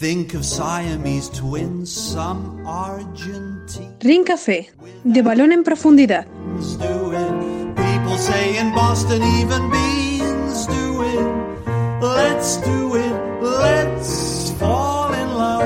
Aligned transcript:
Think 0.00 0.34
of 0.34 0.44
Siamese 0.44 1.30
twins, 1.30 1.88
some 1.88 2.66
Argentine. 2.66 3.96
Ring 4.00 4.24
Café, 4.24 4.72
de 5.04 5.22
balón 5.22 5.52
en 5.52 5.62
profundidad. 5.62 6.26
do 6.26 7.12
it. 7.12 7.76
People 7.76 8.18
say 8.18 8.58
in 8.58 8.72
Boston 8.74 9.22
even 9.22 9.70
beans 9.70 10.66
do 10.66 11.04
it. 11.04 12.02
Let's 12.02 12.60
do 12.62 12.96
it. 12.96 13.14
Let's 13.40 14.52
fall 14.58 15.14
in 15.14 15.28
love. 15.28 15.64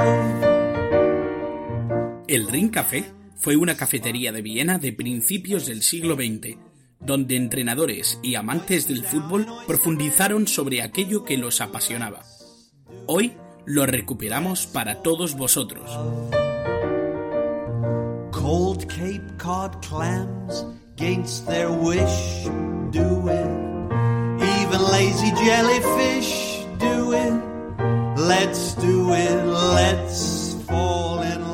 El 2.29 2.49
Ring 2.49 2.69
Café 2.71 3.07
fue 3.35 3.57
una 3.57 3.79
cafetería 3.79 4.31
de 4.31 4.43
Viena 4.43 4.79
de 4.79 4.93
principios 4.93 5.65
del 5.65 5.83
siglo 5.83 6.17
XX, 6.17 6.59
donde 7.01 7.37
entrenadores 7.37 8.21
y 8.23 8.35
amantes 8.35 8.89
del 8.89 9.05
fútbol 9.05 9.47
profundizaron 9.67 10.47
sobre 10.47 10.83
aquello 10.83 11.25
que 11.25 11.39
los 11.39 11.63
apasionaba. 11.63 12.25
Hoy 13.07 13.33
lo 13.69 13.85
recuperamos 13.85 14.67
para 14.67 15.03
todos 15.03 15.37
vosotros. 15.37 15.91
Cold 18.33 18.87
Cape 18.87 19.37
Cod 19.37 19.87
clams, 19.87 20.65
against 20.97 21.47
their 21.47 21.71
wish, 21.71 22.49
do 22.91 23.29
it. 23.29 23.51
Even 24.41 24.81
lazy 24.91 25.31
jellyfish, 25.33 26.65
do 26.79 27.13
it. 27.13 27.33
Let's 28.17 28.75
do 28.77 29.13
it. 29.13 29.45
Let's 29.45 30.57
fall 30.67 31.21
in 31.21 31.48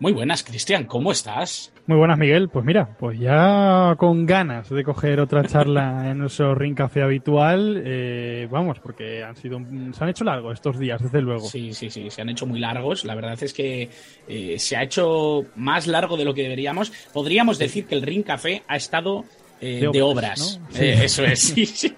Muy 0.00 0.12
buenas, 0.12 0.44
Cristian, 0.44 0.84
¿cómo 0.84 1.10
estás? 1.10 1.72
Muy 1.86 1.98
buenas, 1.98 2.16
Miguel. 2.18 2.48
Pues 2.48 2.64
mira, 2.64 2.96
pues 2.98 3.18
ya 3.18 3.96
con 3.98 4.26
ganas 4.26 4.68
de 4.70 4.84
coger 4.84 5.18
otra 5.18 5.44
charla 5.44 6.08
en 6.10 6.18
nuestro 6.18 6.54
Ring 6.54 6.76
Café 6.76 7.02
habitual. 7.02 7.82
eh, 7.84 8.46
vamos, 8.48 8.78
porque 8.78 9.24
han 9.24 9.34
sido, 9.34 9.58
se 9.92 10.04
han 10.04 10.10
hecho 10.10 10.22
largos 10.22 10.54
estos 10.54 10.78
días, 10.78 11.02
desde 11.02 11.20
luego. 11.20 11.48
Sí, 11.48 11.72
sí, 11.74 11.90
sí, 11.90 12.10
se 12.10 12.22
han 12.22 12.28
hecho 12.28 12.46
muy 12.46 12.60
largos. 12.60 13.04
La 13.04 13.16
verdad 13.16 13.42
es 13.42 13.52
que 13.52 13.90
eh, 14.28 14.56
se 14.60 14.76
ha 14.76 14.84
hecho 14.84 15.46
más 15.56 15.88
largo 15.88 16.16
de 16.16 16.24
lo 16.24 16.32
que 16.32 16.42
deberíamos. 16.42 16.92
Podríamos 17.12 17.58
decir 17.58 17.86
que 17.86 17.96
el 17.96 18.02
Ring 18.02 18.22
Café 18.22 18.62
ha 18.68 18.76
estado 18.76 19.24
eh, 19.60 19.80
De 19.80 19.88
de, 19.90 20.02
obras, 20.02 20.58
obras. 20.58 20.60
¿no? 20.60 20.76
Sí. 20.76 20.84
Eh, 20.84 21.04
eso 21.04 21.24
es, 21.24 21.40
sí, 21.54 21.66
sí. 21.66 21.92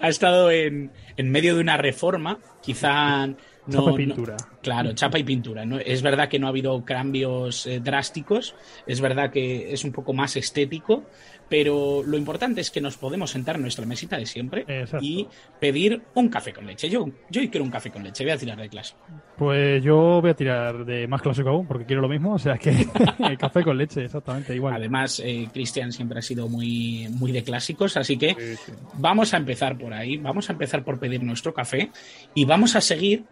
Ha 0.00 0.08
estado 0.08 0.50
en, 0.50 0.90
en 1.16 1.30
medio 1.30 1.54
de 1.54 1.62
una 1.62 1.78
reforma, 1.78 2.38
quizá 2.62 3.28
no, 3.66 3.84
Chapa 3.84 3.90
y 4.02 4.06
no- 4.06 4.14
pintura. 4.14 4.36
claro, 4.62 4.92
chapa 4.92 5.18
y 5.18 5.24
pintura. 5.24 5.64
¿no? 5.64 5.78
Es 5.78 6.02
verdad 6.02 6.28
que 6.28 6.38
no 6.38 6.46
ha 6.46 6.50
habido 6.50 6.84
cambios 6.84 7.66
eh, 7.66 7.80
drásticos, 7.80 8.54
es 8.86 9.00
verdad 9.00 9.30
que 9.30 9.72
es 9.72 9.84
un 9.84 9.92
poco 9.92 10.12
más 10.12 10.36
estético, 10.36 11.04
pero 11.48 12.02
lo 12.04 12.16
importante 12.16 12.60
es 12.62 12.70
que 12.70 12.80
nos 12.80 12.96
podemos 12.96 13.30
sentar 13.30 13.56
en 13.56 13.62
nuestra 13.62 13.84
mesita 13.86 14.16
de 14.16 14.24
siempre 14.26 14.64
Exacto. 14.66 15.04
y 15.04 15.28
pedir 15.60 16.02
un 16.14 16.28
café 16.28 16.52
con 16.52 16.66
leche. 16.66 16.88
Yo, 16.88 17.06
yo 17.30 17.40
hoy 17.42 17.48
quiero 17.48 17.64
un 17.64 17.70
café 17.70 17.90
con 17.90 18.02
leche, 18.02 18.24
voy 18.24 18.32
a 18.32 18.38
tirar 18.38 18.58
de 18.58 18.68
clase. 18.68 18.94
Pues 19.36 19.82
yo 19.82 20.20
voy 20.22 20.30
a 20.30 20.34
tirar 20.34 20.84
de 20.84 21.06
más 21.06 21.20
clásico 21.20 21.50
aún, 21.50 21.66
porque 21.66 21.84
quiero 21.84 22.00
lo 22.00 22.08
mismo. 22.08 22.34
O 22.34 22.38
sea 22.38 22.56
que 22.56 22.86
café 23.38 23.62
con 23.62 23.76
leche, 23.76 24.04
exactamente, 24.04 24.54
igual. 24.54 24.74
Además, 24.74 25.20
eh, 25.24 25.48
Cristian 25.52 25.92
siempre 25.92 26.18
ha 26.18 26.22
sido 26.22 26.48
muy, 26.48 27.08
muy 27.10 27.30
de 27.32 27.42
clásicos, 27.44 27.96
así 27.96 28.16
que 28.16 28.34
Sí, 28.38 28.56
sí. 28.66 28.72
vamos 28.94 29.34
a 29.34 29.36
empezar 29.36 29.76
por 29.76 29.92
ahí, 29.92 30.16
vamos 30.16 30.48
a 30.48 30.52
empezar 30.54 30.82
por 30.82 30.98
pedir 30.98 31.22
nuestro 31.22 31.52
café 31.52 31.90
y 32.34 32.44
vamos 32.46 32.74
a 32.74 32.80
seguir 32.80 33.24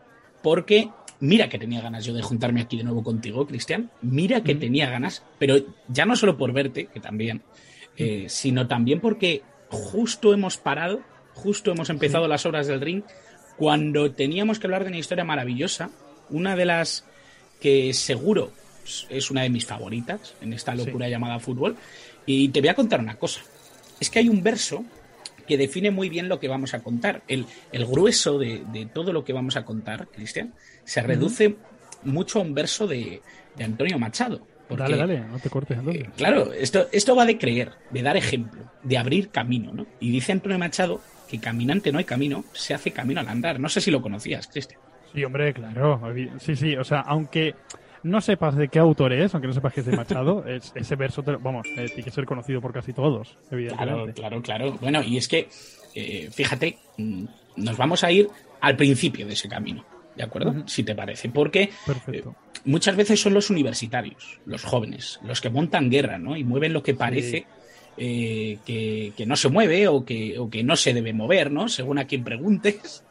porque 0.42 0.90
mira 1.20 1.48
que 1.48 1.58
tenía 1.58 1.80
ganas 1.80 2.04
yo 2.04 2.14
de 2.14 2.22
juntarme 2.22 2.60
aquí 2.60 2.76
de 2.76 2.84
nuevo 2.84 3.02
contigo, 3.02 3.46
Cristian, 3.46 3.90
mira 4.02 4.42
que 4.42 4.54
tenía 4.54 4.90
ganas, 4.90 5.22
pero 5.38 5.56
ya 5.88 6.04
no 6.04 6.16
solo 6.16 6.36
por 6.36 6.52
verte, 6.52 6.86
que 6.86 7.00
también, 7.00 7.42
eh, 7.96 8.26
sino 8.28 8.66
también 8.66 9.00
porque 9.00 9.42
justo 9.68 10.34
hemos 10.34 10.56
parado, 10.58 11.00
justo 11.34 11.70
hemos 11.70 11.90
empezado 11.90 12.28
las 12.28 12.44
obras 12.44 12.66
del 12.66 12.80
ring 12.80 13.02
cuando 13.56 14.12
teníamos 14.12 14.58
que 14.58 14.66
hablar 14.66 14.82
de 14.82 14.88
una 14.88 14.98
historia 14.98 15.24
maravillosa, 15.24 15.90
una 16.30 16.56
de 16.56 16.64
las 16.64 17.04
que 17.60 17.94
seguro 17.94 18.50
es 19.08 19.30
una 19.30 19.42
de 19.42 19.50
mis 19.50 19.66
favoritas 19.66 20.34
en 20.40 20.52
esta 20.52 20.74
locura 20.74 21.08
llamada 21.08 21.38
fútbol. 21.38 21.76
Y 22.26 22.48
te 22.48 22.60
voy 22.60 22.68
a 22.68 22.74
contar 22.74 23.00
una 23.00 23.16
cosa. 23.16 23.40
Es 24.00 24.10
que 24.10 24.18
hay 24.18 24.28
un 24.28 24.42
verso 24.42 24.84
que 25.46 25.56
define 25.56 25.90
muy 25.90 26.08
bien 26.08 26.28
lo 26.28 26.40
que 26.40 26.48
vamos 26.48 26.74
a 26.74 26.82
contar. 26.82 27.22
El, 27.28 27.46
el 27.72 27.86
grueso 27.86 28.38
de, 28.38 28.62
de 28.72 28.86
todo 28.86 29.12
lo 29.12 29.24
que 29.24 29.32
vamos 29.32 29.56
a 29.56 29.64
contar, 29.64 30.08
Cristian, 30.08 30.54
se 30.84 31.02
reduce 31.02 31.56
mucho 32.04 32.38
a 32.38 32.42
un 32.42 32.54
verso 32.54 32.86
de, 32.86 33.22
de 33.56 33.64
Antonio 33.64 33.98
Machado. 33.98 34.46
Porque, 34.68 34.84
Dale, 34.84 34.96
dale, 34.96 35.20
no 35.20 35.38
te 35.38 35.50
cortes 35.50 35.78
eh, 35.86 36.08
claro, 36.16 36.52
esto, 36.52 36.88
esto 36.92 37.14
va 37.14 37.26
de 37.26 37.36
creer, 37.36 37.72
de 37.90 38.02
dar 38.02 38.16
ejemplo, 38.16 38.62
de 38.82 38.96
abrir 38.96 39.28
camino, 39.28 39.72
¿no? 39.72 39.86
Y 40.00 40.10
dice 40.10 40.32
Antonio 40.32 40.58
Machado 40.58 41.00
que 41.28 41.38
caminante 41.38 41.92
no 41.92 41.98
hay 41.98 42.04
camino, 42.04 42.44
se 42.52 42.72
hace 42.74 42.90
camino 42.90 43.20
al 43.20 43.28
andar. 43.28 43.58
No 43.58 43.68
sé 43.68 43.80
si 43.80 43.90
lo 43.90 44.00
conocías, 44.00 44.46
Cristian. 44.46 44.80
Sí, 45.12 45.24
hombre, 45.24 45.52
claro. 45.52 46.00
Sí, 46.40 46.56
sí, 46.56 46.76
o 46.76 46.84
sea, 46.84 47.00
aunque 47.00 47.54
no 48.02 48.20
sepas 48.20 48.56
de 48.56 48.68
qué 48.68 48.78
autor 48.78 49.12
es, 49.12 49.34
aunque 49.34 49.48
no 49.48 49.54
sepas 49.54 49.72
que 49.72 49.80
es 49.80 49.86
de 49.86 49.96
Machado, 49.96 50.44
es- 50.46 50.72
ese 50.74 50.96
verso, 50.96 51.22
te 51.22 51.32
vamos, 51.36 51.66
eh, 51.76 51.86
tiene 51.88 52.04
que 52.04 52.10
ser 52.10 52.24
conocido 52.24 52.60
por 52.60 52.72
casi 52.72 52.92
todos, 52.92 53.36
Claro, 53.48 53.52
evidentemente. 53.56 54.12
claro, 54.14 54.42
claro. 54.42 54.72
Bueno, 54.80 55.02
y 55.02 55.16
es 55.16 55.28
que, 55.28 55.48
eh, 55.94 56.28
fíjate, 56.32 56.78
mm, 56.98 57.24
nos 57.56 57.76
vamos 57.76 58.04
a 58.04 58.10
ir 58.12 58.28
al 58.60 58.76
principio 58.76 59.26
de 59.26 59.32
ese 59.34 59.48
camino, 59.48 59.84
¿de 60.14 60.22
acuerdo? 60.22 60.54
Si 60.66 60.84
te 60.84 60.94
parece, 60.94 61.28
porque 61.30 61.70
Perfecto. 61.84 62.36
eh, 62.54 62.60
muchas 62.64 62.96
veces 62.96 63.20
son 63.20 63.34
los 63.34 63.50
universitarios, 63.50 64.40
los 64.44 64.62
jóvenes, 64.64 65.18
los 65.22 65.40
que 65.40 65.50
montan 65.50 65.90
guerra, 65.90 66.18
¿no? 66.18 66.36
Y 66.36 66.44
mueven 66.44 66.72
lo 66.72 66.82
que 66.82 66.94
parece 66.94 67.46
eh, 67.96 68.58
que, 68.64 69.12
que 69.16 69.26
no 69.26 69.36
se 69.36 69.48
mueve 69.48 69.88
o 69.88 70.04
que, 70.04 70.38
o 70.38 70.48
que 70.48 70.62
no 70.64 70.76
se 70.76 70.94
debe 70.94 71.12
mover, 71.12 71.50
¿no? 71.50 71.68
Según 71.68 71.98
a 71.98 72.06
quien 72.06 72.24
preguntes. 72.24 73.04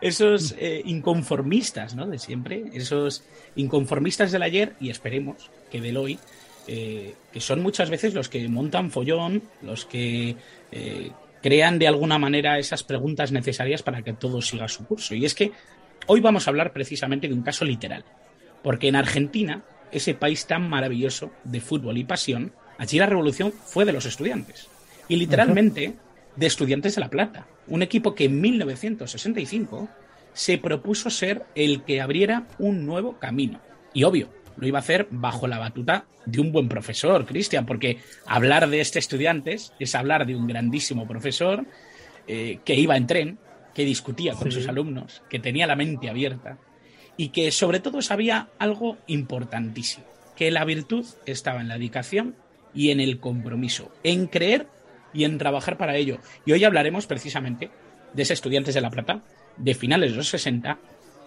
Esos 0.00 0.54
eh, 0.58 0.82
inconformistas, 0.84 1.94
¿no? 1.94 2.06
De 2.06 2.18
siempre, 2.18 2.64
esos 2.72 3.24
inconformistas 3.56 4.32
del 4.32 4.42
ayer 4.42 4.74
y 4.80 4.90
esperemos 4.90 5.50
que 5.70 5.80
del 5.80 5.96
hoy, 5.96 6.18
eh, 6.66 7.14
que 7.32 7.40
son 7.40 7.62
muchas 7.62 7.90
veces 7.90 8.14
los 8.14 8.28
que 8.28 8.48
montan 8.48 8.90
follón, 8.90 9.42
los 9.62 9.84
que 9.84 10.36
eh, 10.72 11.10
crean 11.42 11.78
de 11.78 11.86
alguna 11.86 12.18
manera 12.18 12.58
esas 12.58 12.82
preguntas 12.82 13.32
necesarias 13.32 13.82
para 13.82 14.02
que 14.02 14.12
todo 14.12 14.42
siga 14.42 14.68
su 14.68 14.84
curso. 14.84 15.14
Y 15.14 15.24
es 15.24 15.34
que 15.34 15.52
hoy 16.06 16.20
vamos 16.20 16.46
a 16.46 16.50
hablar 16.50 16.72
precisamente 16.72 17.28
de 17.28 17.34
un 17.34 17.42
caso 17.42 17.64
literal, 17.64 18.04
porque 18.62 18.88
en 18.88 18.96
Argentina, 18.96 19.62
ese 19.92 20.14
país 20.14 20.46
tan 20.46 20.68
maravilloso 20.68 21.30
de 21.44 21.60
fútbol 21.60 21.98
y 21.98 22.04
pasión, 22.04 22.52
allí 22.78 22.98
la 22.98 23.06
revolución 23.06 23.52
fue 23.52 23.84
de 23.84 23.92
los 23.92 24.06
estudiantes. 24.06 24.68
Y 25.08 25.16
literalmente 25.16 25.94
de 26.36 26.46
Estudiantes 26.46 26.94
de 26.94 27.00
La 27.00 27.10
Plata, 27.10 27.46
un 27.66 27.82
equipo 27.82 28.14
que 28.14 28.24
en 28.26 28.40
1965 28.40 29.88
se 30.32 30.58
propuso 30.58 31.10
ser 31.10 31.44
el 31.54 31.82
que 31.82 32.00
abriera 32.00 32.46
un 32.58 32.84
nuevo 32.86 33.18
camino. 33.18 33.60
Y 33.94 34.04
obvio, 34.04 34.28
lo 34.56 34.66
iba 34.66 34.78
a 34.78 34.80
hacer 34.80 35.08
bajo 35.10 35.46
la 35.46 35.58
batuta 35.58 36.04
de 36.26 36.40
un 36.40 36.52
buen 36.52 36.68
profesor, 36.68 37.24
Cristian, 37.24 37.64
porque 37.66 37.98
hablar 38.26 38.68
de 38.68 38.80
este 38.80 38.98
estudiantes 38.98 39.72
es 39.78 39.94
hablar 39.94 40.26
de 40.26 40.36
un 40.36 40.46
grandísimo 40.46 41.06
profesor 41.06 41.64
eh, 42.26 42.58
que 42.64 42.74
iba 42.74 42.96
en 42.96 43.06
tren, 43.06 43.38
que 43.74 43.84
discutía 43.84 44.34
con 44.34 44.50
Sí. 44.50 44.58
sus 44.58 44.68
alumnos, 44.68 45.22
que 45.30 45.38
tenía 45.38 45.66
la 45.66 45.76
mente 45.76 46.08
abierta 46.10 46.58
y 47.16 47.28
que 47.28 47.50
sobre 47.50 47.80
todo 47.80 48.02
sabía 48.02 48.48
algo 48.58 48.98
importantísimo, 49.06 50.04
que 50.34 50.50
la 50.50 50.64
virtud 50.64 51.06
estaba 51.24 51.60
en 51.60 51.68
la 51.68 51.74
dedicación 51.74 52.34
y 52.74 52.90
en 52.90 53.00
el 53.00 53.20
compromiso, 53.20 53.90
en 54.02 54.26
creer 54.26 54.66
y 55.12 55.24
en 55.24 55.38
trabajar 55.38 55.76
para 55.76 55.96
ello. 55.96 56.18
Y 56.44 56.52
hoy 56.52 56.64
hablaremos 56.64 57.06
precisamente 57.06 57.70
de 58.12 58.22
ese 58.22 58.34
Estudiantes 58.34 58.74
de 58.74 58.80
La 58.80 58.90
Plata 58.90 59.20
de 59.56 59.74
finales 59.74 60.10
de 60.10 60.16
los 60.18 60.28
60 60.28 60.78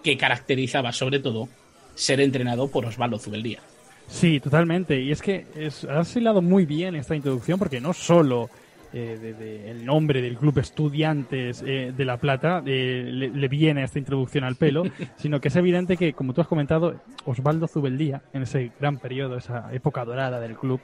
que 0.04 0.18
caracterizaba 0.18 0.92
sobre 0.92 1.20
todo 1.20 1.50
ser 1.96 2.22
entrenado 2.22 2.70
por 2.70 2.86
Osvaldo 2.86 3.20
Zubeldía. 3.20 3.60
Sí, 4.08 4.40
totalmente. 4.40 5.00
Y 5.02 5.12
es 5.12 5.22
que 5.22 5.46
es, 5.56 5.84
has 5.86 6.16
hilado 6.16 6.42
muy 6.42 6.66
bien 6.66 6.96
esta 6.96 7.16
introducción 7.16 7.60
porque 7.60 7.80
no 7.82 7.94
solo 7.94 8.50
eh, 8.92 9.20
de- 9.22 9.34
de 9.36 9.70
el 9.70 9.86
nombre 9.86 10.20
del 10.22 10.36
Club 10.36 10.58
Estudiantes 10.58 11.64
eh, 11.64 11.94
de 11.96 12.06
La 12.06 12.18
Plata 12.18 12.64
eh, 12.66 13.04
le, 13.06 13.30
le 13.30 13.48
viene 13.48 13.84
esta 13.84 14.00
introducción 14.00 14.44
al 14.44 14.56
pelo, 14.56 14.84
sino 15.18 15.40
que 15.40 15.50
es 15.50 15.56
evidente 15.58 15.96
que, 15.96 16.14
como 16.14 16.34
tú 16.34 16.42
has 16.42 16.48
comentado, 16.48 17.00
Osvaldo 17.26 17.68
Zubeldía, 17.68 18.24
en 18.34 18.42
ese 18.44 18.72
gran 18.80 18.98
periodo, 18.98 19.38
esa 19.38 19.70
época 19.74 20.04
dorada 20.06 20.40
del 20.40 20.56
club, 20.56 20.80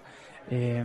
eh, 0.51 0.83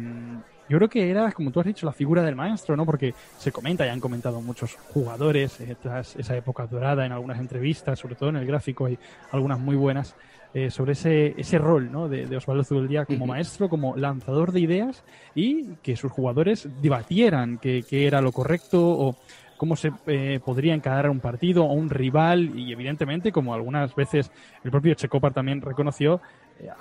yo 0.70 0.78
creo 0.78 0.88
que 0.88 1.10
era, 1.10 1.32
como 1.32 1.50
tú 1.50 1.60
has 1.60 1.66
dicho, 1.66 1.84
la 1.86 1.92
figura 1.92 2.22
del 2.22 2.36
maestro, 2.36 2.76
¿no? 2.76 2.86
Porque 2.86 3.14
se 3.36 3.52
comenta, 3.52 3.84
y 3.86 3.88
han 3.90 4.00
comentado 4.00 4.40
muchos 4.42 4.76
jugadores 4.82 5.60
eh, 5.60 5.76
tras 5.76 6.16
esa 6.16 6.36
época 6.36 6.66
dorada 6.66 7.04
en 7.04 7.12
algunas 7.12 7.40
entrevistas, 7.40 7.98
sobre 7.98 8.16
todo 8.16 8.30
en 8.30 8.36
el 8.36 8.46
gráfico 8.46 8.86
hay 8.86 8.98
algunas 9.30 9.58
muy 9.60 9.76
buenas, 9.76 10.16
eh, 10.52 10.70
sobre 10.70 10.92
ese, 10.92 11.38
ese 11.40 11.58
rol 11.58 11.90
¿no? 11.90 12.08
de, 12.08 12.26
de 12.28 12.36
Osvaldo 12.36 12.64
Zubeldía 12.64 13.06
como 13.06 13.26
Ujú. 13.26 13.28
maestro, 13.28 13.68
como 13.68 13.96
lanzador 13.96 14.52
de 14.52 14.60
ideas 14.60 15.04
y 15.34 15.76
que 15.78 15.96
sus 15.96 16.10
jugadores 16.12 16.66
debatieran 16.70 17.58
qué 17.58 17.84
era 17.90 18.20
lo 18.20 18.32
correcto 18.32 18.80
o 18.82 19.18
cómo 19.56 19.76
se 19.76 19.92
eh, 20.06 20.40
podría 20.42 20.74
encarar 20.74 21.10
un 21.10 21.20
partido 21.20 21.64
o 21.66 21.72
un 21.74 21.90
rival 21.90 22.50
y 22.50 22.72
evidentemente 22.72 23.30
como 23.32 23.54
algunas 23.54 23.94
veces 23.94 24.30
el 24.62 24.70
propio 24.70 24.94
Checopar 24.94 25.34
también 25.34 25.60
reconoció 25.60 26.20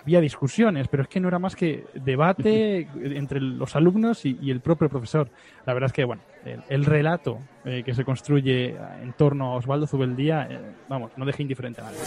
había 0.01 0.19
discusiones, 0.21 0.87
pero 0.87 1.03
es 1.03 1.09
que 1.09 1.19
no 1.19 1.27
era 1.27 1.39
más 1.39 1.55
que 1.55 1.85
debate 1.93 2.87
entre 2.95 3.39
los 3.39 3.75
alumnos 3.75 4.25
y, 4.25 4.49
el 4.49 4.61
propio 4.61 4.89
profesor. 4.89 5.29
La 5.65 5.73
verdad 5.73 5.87
es 5.87 5.93
que, 5.93 6.03
bueno, 6.03 6.21
el, 6.69 6.85
relato 6.85 7.39
eh, 7.65 7.83
que 7.85 7.93
se 7.93 8.03
construye 8.03 8.75
en 9.01 9.13
torno 9.13 9.53
a 9.53 9.55
Osvaldo 9.55 9.87
Zubeldía, 9.87 10.47
eh, 10.49 10.59
vamos, 10.87 11.11
no 11.17 11.25
deja 11.25 11.41
indiferente 11.41 11.81
a 11.81 11.85
nadie. 11.85 11.99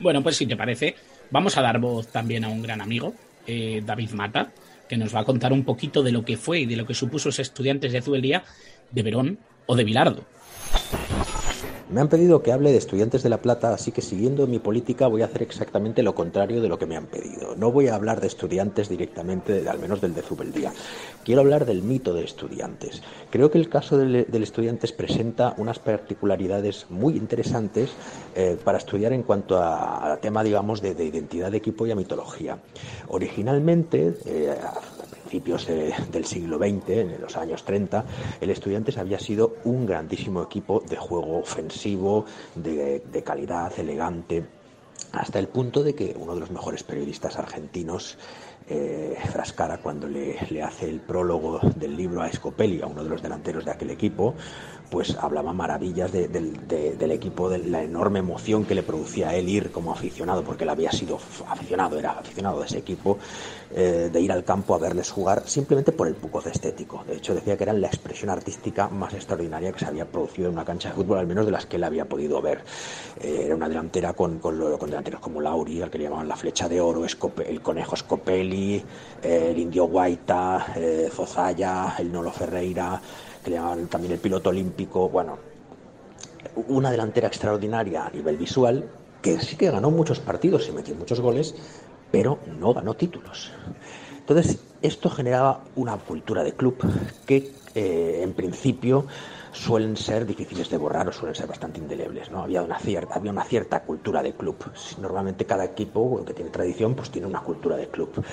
Bueno, 0.00 0.22
pues 0.22 0.36
si 0.36 0.46
te 0.46 0.56
parece, 0.56 0.94
vamos 1.30 1.56
a 1.56 1.62
dar 1.62 1.78
voz 1.78 2.08
también 2.08 2.44
a 2.44 2.48
un 2.48 2.62
gran 2.62 2.80
amigo, 2.80 3.14
David 3.46 4.12
Mata, 4.12 4.50
que 4.88 4.96
nos 4.96 5.14
va 5.14 5.20
a 5.20 5.24
contar 5.24 5.52
un 5.52 5.64
poquito 5.64 6.02
de 6.02 6.12
lo 6.12 6.24
que 6.24 6.36
fue 6.36 6.60
y 6.60 6.66
de 6.66 6.76
lo 6.76 6.86
que 6.86 6.94
supuso 6.94 7.28
los 7.28 7.38
estudiantes 7.38 7.92
de 7.92 8.02
Zubeldía 8.02 8.42
de 8.90 9.02
Verón 9.02 9.38
o 9.66 9.76
de 9.76 9.84
Bilardo. 9.84 10.24
Me 11.90 12.00
han 12.00 12.08
pedido 12.08 12.42
que 12.42 12.50
hable 12.50 12.72
de 12.72 12.78
estudiantes 12.78 13.22
de 13.22 13.28
La 13.28 13.42
Plata, 13.42 13.74
así 13.74 13.92
que 13.92 14.00
siguiendo 14.00 14.46
mi 14.46 14.58
política 14.58 15.06
voy 15.06 15.20
a 15.20 15.26
hacer 15.26 15.42
exactamente 15.42 16.02
lo 16.02 16.14
contrario 16.14 16.62
de 16.62 16.68
lo 16.68 16.78
que 16.78 16.86
me 16.86 16.96
han 16.96 17.06
pedido. 17.06 17.54
No 17.56 17.72
voy 17.72 17.88
a 17.88 17.94
hablar 17.94 18.22
de 18.22 18.26
estudiantes 18.26 18.88
directamente, 18.88 19.68
al 19.68 19.78
menos 19.78 20.00
del 20.00 20.14
de 20.14 20.22
Zubeldía. 20.22 20.72
Quiero 21.24 21.42
hablar 21.42 21.66
del 21.66 21.82
mito 21.82 22.14
de 22.14 22.24
estudiantes. 22.24 23.02
Creo 23.30 23.50
que 23.50 23.58
el 23.58 23.68
caso 23.68 23.98
del, 23.98 24.26
estudiantes 24.42 24.92
presenta 24.92 25.54
unas 25.58 25.78
particularidades 25.78 26.86
muy 26.88 27.16
interesantes 27.16 27.90
eh, 28.34 28.56
para 28.64 28.78
estudiar 28.78 29.12
en 29.12 29.22
cuanto 29.22 29.62
a, 29.62 30.18
tema, 30.22 30.42
digamos, 30.42 30.80
de, 30.80 30.92
identidad 30.92 31.50
de 31.50 31.58
equipo 31.58 31.86
y 31.86 31.90
a 31.90 31.96
mitología. 31.96 32.58
Originalmente, 33.08 34.14
eh, 34.24 34.54
principios 35.40 35.66
del 36.12 36.24
siglo 36.26 36.58
XX, 36.58 36.90
en 36.90 37.20
los 37.20 37.36
años 37.36 37.64
30, 37.64 38.04
el 38.40 38.50
Estudiantes 38.50 38.98
había 38.98 39.18
sido 39.18 39.56
un 39.64 39.84
grandísimo 39.84 40.40
equipo 40.40 40.80
de 40.88 40.94
juego 40.94 41.38
ofensivo, 41.38 42.24
de, 42.54 43.22
calidad, 43.24 43.72
elegante, 43.76 44.44
hasta 45.10 45.40
el 45.40 45.48
punto 45.48 45.82
de 45.82 45.96
que 45.96 46.14
uno 46.16 46.34
de 46.34 46.40
los 46.40 46.52
mejores 46.52 46.84
periodistas 46.84 47.36
argentinos, 47.36 48.16
eh, 48.68 49.16
Frascara, 49.32 49.78
cuando 49.78 50.06
le, 50.06 50.38
le, 50.50 50.62
hace 50.62 50.88
el 50.88 51.00
prólogo 51.00 51.58
del 51.74 51.96
libro 51.96 52.22
a 52.22 52.30
Scopelli, 52.30 52.80
a 52.80 52.86
uno 52.86 53.02
de 53.02 53.10
los 53.10 53.20
delanteros 53.20 53.64
de 53.64 53.72
aquel 53.72 53.90
equipo, 53.90 54.36
pues 54.90 55.16
hablaba 55.20 55.52
maravillas 55.52 56.12
del 56.12 57.10
equipo, 57.10 57.48
de 57.48 57.58
la 57.58 57.82
enorme 57.82 58.20
emoción 58.20 58.64
que 58.64 58.74
le 58.74 58.82
producía 58.82 59.30
a 59.30 59.34
él 59.34 59.48
ir 59.48 59.70
como 59.72 59.92
aficionado, 59.92 60.44
porque 60.44 60.64
él 60.64 60.70
había 60.70 60.92
sido 60.92 61.18
aficionado, 61.48 61.98
era 61.98 62.12
aficionado 62.12 62.60
de 62.60 62.66
ese 62.66 62.78
equipo, 62.78 63.18
eh, 63.74 64.08
de 64.12 64.20
ir 64.20 64.30
al 64.30 64.44
campo 64.44 64.74
a 64.74 64.78
verles 64.78 65.10
jugar 65.10 65.42
simplemente 65.46 65.92
por 65.92 66.06
el 66.06 66.14
de 66.14 66.50
estético. 66.50 67.02
De 67.06 67.16
hecho, 67.16 67.34
decía 67.34 67.56
que 67.56 67.64
eran 67.64 67.80
la 67.80 67.88
expresión 67.88 68.30
artística 68.30 68.88
más 68.88 69.14
extraordinaria 69.14 69.72
que 69.72 69.80
se 69.80 69.86
había 69.86 70.04
producido 70.04 70.48
en 70.48 70.54
una 70.54 70.64
cancha 70.64 70.90
de 70.90 70.94
fútbol, 70.94 71.18
al 71.18 71.26
menos 71.26 71.44
de 71.46 71.52
las 71.52 71.66
que 71.66 71.76
él 71.76 71.84
había 71.84 72.04
podido 72.04 72.40
ver. 72.40 72.62
Eh, 73.20 73.42
era 73.46 73.56
una 73.56 73.68
delantera 73.68 74.12
con, 74.12 74.38
con, 74.38 74.58
delanteros 74.58 75.20
como 75.20 75.40
Lauri, 75.40 75.82
al 75.82 75.90
que 75.90 75.98
le 75.98 76.04
llamaban 76.04 76.28
la 76.28 76.36
flecha 76.36 76.68
de 76.68 76.80
oro, 76.80 77.04
el 77.04 77.62
conejo 77.62 77.96
Scopelli, 77.96 78.76
eh, 79.22 79.48
el 79.50 79.58
indio 79.58 79.86
Guaita, 79.86 80.74
Zozaya, 81.10 81.96
el 81.98 82.12
Nolo 82.12 82.30
Ferreira 82.30 83.00
que 83.44 83.50
le 83.50 83.56
llamaban 83.56 83.86
también 83.86 84.14
el 84.14 84.18
piloto 84.18 84.50
olímpico, 84.50 85.08
bueno, 85.08 85.38
una 86.68 86.90
delantera 86.90 87.28
extraordinaria 87.28 88.06
a 88.06 88.10
nivel 88.10 88.36
visual, 88.36 88.88
que 89.22 89.38
sí 89.40 89.56
que 89.56 89.70
ganó 89.70 89.90
muchos 89.90 90.20
partidos 90.20 90.68
y 90.68 90.72
metió 90.72 90.94
muchos 90.94 91.20
goles, 91.20 91.54
pero 92.10 92.38
no 92.58 92.74
ganó 92.74 92.94
títulos. 92.94 93.52
Entonces, 94.18 94.58
esto 94.82 95.10
generaba 95.10 95.64
una 95.76 95.96
cultura 95.96 96.42
de 96.42 96.52
club 96.52 96.76
que 97.26 97.52
eh, 97.74 98.20
en 98.22 98.32
principio 98.34 99.06
suelen 99.52 99.96
ser 99.96 100.26
difíciles 100.26 100.68
de 100.70 100.76
borrar 100.76 101.08
o 101.08 101.12
suelen 101.12 101.34
ser 101.34 101.46
bastante 101.46 101.78
indelebles. 101.78 102.30
¿no? 102.30 102.42
Había, 102.42 102.62
una 102.62 102.78
cierta, 102.78 103.14
había 103.14 103.30
una 103.30 103.44
cierta 103.44 103.80
cultura 103.80 104.22
de 104.22 104.32
club. 104.32 104.56
Normalmente 105.00 105.44
cada 105.44 105.64
equipo 105.64 106.24
que 106.24 106.34
tiene 106.34 106.50
tradición 106.50 106.94
pues 106.94 107.10
tiene 107.10 107.26
una 107.26 107.40
cultura 107.40 107.76
de 107.76 107.88
club. 107.88 108.24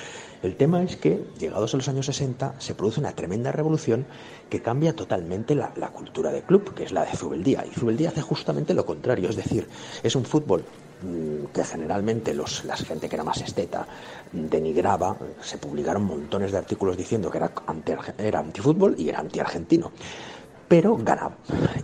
El 0.44 0.56
tema 0.56 0.82
es 0.82 0.96
que, 0.96 1.24
llegados 1.38 1.74
a 1.74 1.78
los 1.78 1.88
años 1.88 2.08
60, 2.08 2.56
se 2.58 2.74
produce 2.74 3.00
una 3.00 3.12
tremenda 3.12 3.52
revolución 3.52 4.08
que 4.50 4.62
cambia 4.62 4.96
totalmente 4.96 5.54
la, 5.54 5.70
cultura 5.94 6.32
de 6.32 6.42
club, 6.42 6.74
que 6.74 6.84
es 6.84 6.92
la 6.92 7.06
de 7.06 7.16
Zubeldía. 7.16 7.64
Y 7.66 7.80
Zubeldía 7.80 8.10
hace 8.10 8.22
justamente 8.22 8.74
lo 8.74 8.86
contrario, 8.86 9.30
es 9.30 9.36
decir, 9.36 9.68
es 10.02 10.16
un 10.16 10.26
fútbol 10.26 10.64
mm, 11.04 11.46
que 11.54 11.64
generalmente 11.64 12.34
los, 12.34 12.66
la 12.66 12.76
gente 12.76 13.08
que 13.08 13.16
era 13.16 13.24
más 13.24 13.40
esteta 13.42 13.88
denigraba, 14.32 15.16
se 15.42 15.60
publicaron 15.60 16.06
montones 16.06 16.52
de 16.52 16.58
artículos 16.58 16.98
diciendo 16.98 17.30
que 17.30 17.38
era, 17.38 17.52
anti, 17.68 17.94
era 18.18 18.40
antifútbol 18.40 18.96
y 18.98 19.10
era 19.10 19.20
anti-argentino 19.20 19.92
pero 20.72 20.96
ganaba 20.96 21.36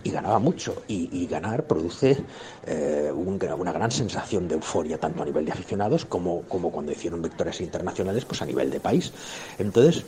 y 0.02 0.10
ganaba 0.10 0.38
mucho 0.38 0.82
y, 0.88 1.26
ganar 1.26 1.66
produce 1.66 2.16
eh, 2.64 3.12
una 3.14 3.70
gran 3.70 3.90
sensación 3.90 4.48
de 4.48 4.54
euforia 4.54 4.96
tanto 4.96 5.22
a 5.22 5.26
nivel 5.26 5.44
de 5.44 5.52
aficionados 5.52 6.06
como, 6.06 6.40
como 6.48 6.72
cuando 6.72 6.90
hicieron 6.90 7.20
victorias 7.20 7.60
internacionales 7.60 8.24
pues 8.24 8.40
a 8.40 8.46
nivel 8.46 8.70
de 8.70 8.80
país 8.80 9.12
entonces 9.58 10.06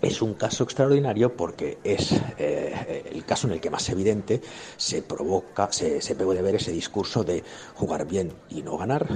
es 0.00 0.22
un 0.22 0.32
caso 0.32 0.64
extraordinario 0.64 1.36
porque 1.36 1.76
es 1.84 2.14
eh, 2.38 3.04
el 3.12 3.26
caso 3.26 3.46
en 3.46 3.52
el 3.52 3.60
que 3.60 3.68
más 3.68 3.86
evidente 3.90 4.40
se 4.78 5.02
provoca, 5.02 5.70
se, 5.70 6.00
se 6.00 6.14
puede 6.14 6.40
ver 6.40 6.54
ese 6.54 6.72
discurso 6.72 7.24
de 7.24 7.44
jugar 7.74 8.06
bien 8.06 8.32
y 8.48 8.62
no 8.62 8.78
ganar, 8.78 9.06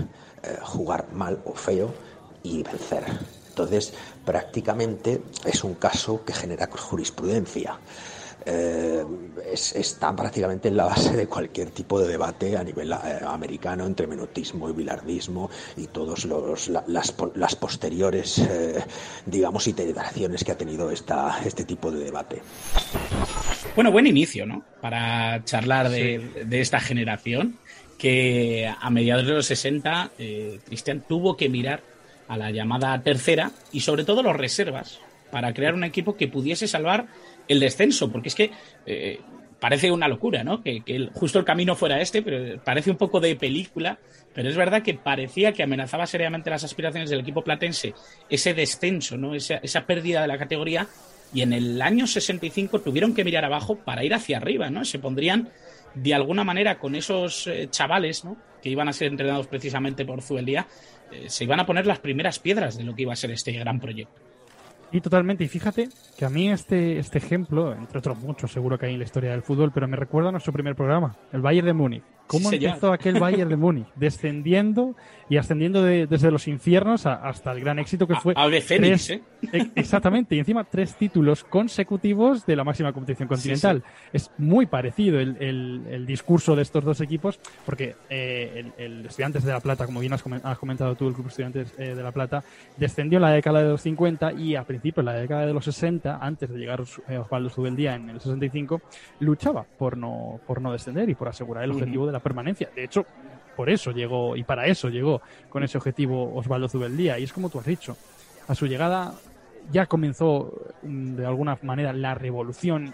eh, 0.43 0.59
jugar 0.61 1.07
mal 1.15 1.41
o 1.47 1.55
feo 1.55 1.95
y 2.43 2.63
vencer. 2.63 3.05
Entonces, 3.49 3.95
prácticamente 4.25 5.23
es 5.45 5.63
un 5.63 5.75
caso 5.75 6.25
que 6.25 6.33
genera 6.33 6.69
jurisprudencia 6.69 7.79
eh, 8.45 9.05
está 9.53 10.15
prácticamente 10.15 10.69
en 10.69 10.77
la 10.77 10.85
base 10.85 11.17
de 11.17 11.27
cualquier 11.27 11.71
tipo 11.71 12.01
de 12.01 12.09
debate 12.09 12.57
a 12.57 12.65
nivel 12.65 12.93
eh, 12.93 12.97
americano 13.27 13.87
entre 13.87 14.07
menotismo 14.07 14.69
y 14.69 14.73
bilardismo 14.73 15.51
y 15.77 15.87
todos 15.89 16.25
los 16.25 16.69
las, 16.69 17.57
posteriores 17.57 18.39
eh, 18.39 18.83
digamos 19.27 19.67
iteraciones 19.67 20.45
que 20.45 20.53
ha 20.53 20.59
tenido 20.59 20.91
esta, 20.91 21.41
este 21.45 21.65
tipo 21.65 21.91
de 21.91 22.05
debate. 22.05 22.43
Bueno, 23.75 23.91
buen 23.91 24.07
inicio, 24.07 24.47
¿no? 24.47 24.65
Para 24.81 25.45
charlar 25.45 25.89
de, 25.89 26.45
de 26.45 26.61
esta 26.61 26.81
generación 26.81 27.59
que 28.03 28.69
a 28.81 28.91
mediados 28.91 29.25
de 29.25 29.33
los 29.33 29.47
60 29.47 30.11
eh, 30.19 30.59
Cristian 30.67 31.05
tuvo 31.07 31.37
que 31.37 31.49
mirar 31.49 31.83
a 32.27 32.37
la 32.37 32.51
llamada 32.51 33.01
tercera 33.03 33.53
y 33.71 33.81
sobre 33.81 34.05
todo 34.05 34.25
los 34.25 34.35
reservas 34.35 34.99
para 35.31 35.55
crear 35.55 35.75
un 35.75 35.85
equipo 35.85 36.17
que 36.17 36.27
pudiese 36.27 36.67
salvar 36.67 37.07
el 37.53 37.61
descenso, 37.61 38.11
porque 38.11 38.29
es 38.29 38.35
que 38.35 38.51
eh, 38.87 39.21
parece 39.61 39.93
una 39.93 40.09
locura, 40.09 40.43
¿no? 40.43 40.63
Que, 40.63 40.83
justo 41.15 41.39
el 41.39 41.45
camino 41.45 41.77
fuera 41.77 42.01
este, 42.01 42.23
pero 42.23 42.61
parece 42.63 42.91
un 42.91 42.97
poco 42.97 43.21
de 43.21 43.37
película, 43.37 43.99
pero 44.35 44.49
es 44.49 44.57
verdad 44.57 44.83
que 44.83 44.95
parecía 44.95 45.53
que 45.53 45.63
amenazaba 45.63 46.07
seriamente 46.07 46.51
las 46.51 46.65
aspiraciones 46.65 47.11
del 47.11 47.21
equipo 47.21 47.45
platense 47.45 47.95
ese 48.29 48.55
descenso, 48.55 49.17
¿no? 49.17 49.35
Esa, 49.35 49.57
esa 49.57 49.87
pérdida 49.87 50.21
de 50.21 50.27
la 50.27 50.39
categoría, 50.39 50.89
y 51.35 51.43
en 51.43 51.53
el 51.53 51.81
año 51.81 52.07
65 52.07 52.81
tuvieron 52.81 53.15
que 53.15 53.25
mirar 53.25 53.45
abajo 53.45 53.77
para 53.77 54.05
ir 54.05 54.13
hacia 54.15 54.37
arriba, 54.37 54.69
¿no? 54.69 54.85
Se 54.85 54.99
pondrían 54.99 55.49
de 55.95 56.15
alguna 56.15 56.45
manera 56.45 56.79
con 56.79 56.95
esos 56.95 57.47
eh, 57.47 57.69
chavales, 57.71 58.25
¿no? 58.25 58.37
Que 58.63 58.71
iban 58.71 58.89
a 58.89 58.93
ser 58.93 59.09
entrenados 59.09 59.47
precisamente 59.47 60.05
por 60.05 60.23
Zubeldía, 60.23 60.67
eh, 61.11 61.29
se 61.29 61.45
iban 61.45 61.61
a 61.61 61.67
poner 61.67 61.87
las 61.87 62.01
primeras 62.01 62.39
piedras 62.39 62.77
de 62.77 62.85
lo 62.85 62.95
que 62.95 63.03
iba 63.03 63.13
a 63.13 63.17
ser 63.17 63.31
este 63.31 63.53
gran 63.53 63.81
proyecto. 63.81 64.32
Y 64.93 65.01
totalmente, 65.01 65.43
y 65.43 65.49
fíjate 65.49 65.89
que 66.19 66.25
a 66.27 66.29
mí 66.29 66.51
este, 66.51 66.99
este 66.99 67.17
ejemplo, 67.17 67.73
entre 67.73 67.99
otros 67.99 68.19
muchos 68.19 68.53
seguro 68.53 68.79
que 68.79 68.87
hay 68.87 68.93
en 68.93 68.99
la 68.99 69.07
historia 69.07 69.31
del 69.31 69.43
fútbol, 69.43 69.73
pero 69.73 69.89
me 69.89 69.97
recuerda 69.97 70.29
a 70.29 70.33
nuestro 70.33 70.53
primer 70.53 70.77
programa, 70.77 71.17
el 71.33 71.41
Bayern 71.41 71.67
de 71.67 71.73
Múnich. 71.73 72.05
¿Cómo 72.33 72.51
empezó 72.51 72.93
aquel 72.93 73.21
Bayern 73.21 73.51
de 73.51 73.57
Múnich? 73.57 73.87
Descendiendo 73.97 74.97
y 75.29 75.37
ascendiendo 75.37 75.83
desde 75.83 76.31
los 76.31 76.49
infiernos 76.49 77.07
hasta 77.07 77.53
el 77.53 77.61
gran 77.61 77.79
éxito 77.79 78.07
que 78.07 78.17
fue. 78.17 78.35
A, 78.37 78.49
de 78.49 78.61
Fénix, 78.61 79.11
¿eh? 79.11 79.23
Exactamente, 79.75 80.35
y 80.35 80.39
encima 80.39 80.65
tres 80.65 80.95
títulos 80.95 81.43
consecutivos 81.45 82.45
de 82.45 82.55
la 82.55 82.65
máxima 82.65 82.93
competición 82.93 83.29
continental. 83.29 83.83
Es 84.13 84.31
muy 84.39 84.67
parecido 84.67 85.21
el, 85.21 85.37
el, 85.41 86.07
discurso 86.07 86.55
de 86.55 86.63
estos 86.63 86.85
dos 86.85 87.01
equipos, 87.01 87.41
porque 87.65 87.97
eh, 88.11 88.73
el, 88.77 89.07
Estudiantes 89.07 89.45
de 89.45 89.53
La 89.53 89.61
Plata, 89.61 89.87
como 89.87 90.01
bien 90.01 90.13
has 90.13 90.59
comentado 90.59 90.95
tú, 90.97 91.09
el 91.09 91.15
Club 91.15 91.29
Estudiantes 91.29 91.73
eh, 91.79 91.95
de 91.95 92.03
La 92.03 92.13
Plata, 92.13 92.45
descendió 92.77 93.17
en 93.17 93.23
la 93.23 93.31
década 93.31 93.63
de 93.63 93.71
los 93.71 93.81
50 93.83 94.33
y 94.35 94.55
a 94.57 94.65
principios 94.65 95.03
en 95.03 95.07
la 95.07 95.15
década 95.15 95.47
de 95.47 95.53
los 95.53 95.65
60, 95.65 96.19
antes 96.21 96.51
de 96.51 96.59
llegar 96.59 96.83
eh, 97.09 97.19
Osvaldo 97.19 97.51
Zubeldía 97.51 97.95
en 97.95 98.11
el 98.11 98.21
65, 98.21 98.81
luchaba 99.21 99.65
por 99.79 99.97
no, 99.97 100.41
por 100.47 100.61
no 100.61 100.73
descender 100.73 101.09
y 101.09 101.15
por 101.15 101.29
asegurar 101.29 101.65
el 101.65 101.73
objetivo 101.73 102.07
de 102.07 102.13
la 102.13 102.21
permanencia. 102.23 102.71
De 102.75 102.85
hecho, 102.85 103.05
por 103.57 103.71
eso 103.71 103.91
llegó 103.91 104.37
y 104.37 104.45
para 104.45 104.67
eso 104.67 104.89
llegó 104.89 105.21
con 105.49 105.63
ese 105.63 105.79
objetivo 105.79 106.35
Osvaldo 106.35 106.69
Zubeldía. 106.69 107.19
Y 107.19 107.25
es 107.25 107.33
como 107.33 107.51
tú 107.51 107.59
has 107.59 107.67
dicho, 107.67 107.97
a 108.49 108.55
su 108.55 108.67
llegada 108.67 109.15
ya 109.71 109.87
comenzó 109.87 110.53
mm, 110.83 111.17
de 111.17 111.27
alguna 111.27 111.59
manera 111.63 111.93
la 111.93 112.15
revolución 112.15 112.93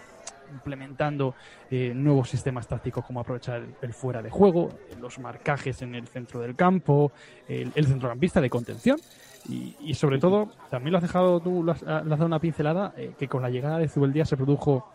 implementando 0.51 1.35
eh, 1.69 1.93
nuevos 1.95 2.29
sistemas 2.29 2.67
tácticos 2.67 3.05
como 3.05 3.19
aprovechar 3.19 3.63
el, 3.81 3.93
fuera 3.93 4.21
de 4.21 4.31
juego, 4.31 4.69
los 4.99 5.19
marcajes 5.19 5.81
en 5.83 5.93
el 5.93 6.07
centro 6.07 6.39
del 6.39 6.55
campo, 6.55 7.11
el, 7.47 7.71
centrocampista 7.85 8.41
de 8.41 8.49
contención 8.49 8.97
y, 9.47 9.93
sobre 9.93 10.19
todo, 10.19 10.51
también 10.69 10.91
lo 10.91 10.97
has 10.97 11.03
dejado 11.03 11.39
tú, 11.39 11.63
lo 11.63 11.71
has, 11.71 11.81
dado 11.81 12.25
una 12.25 12.39
pincelada, 12.39 12.93
eh, 12.97 13.13
que 13.17 13.27
con 13.27 13.41
la 13.41 13.49
llegada 13.49 13.77
de 13.77 13.87
Zubeldía 13.87 14.25
se 14.25 14.35
produjo 14.35 14.91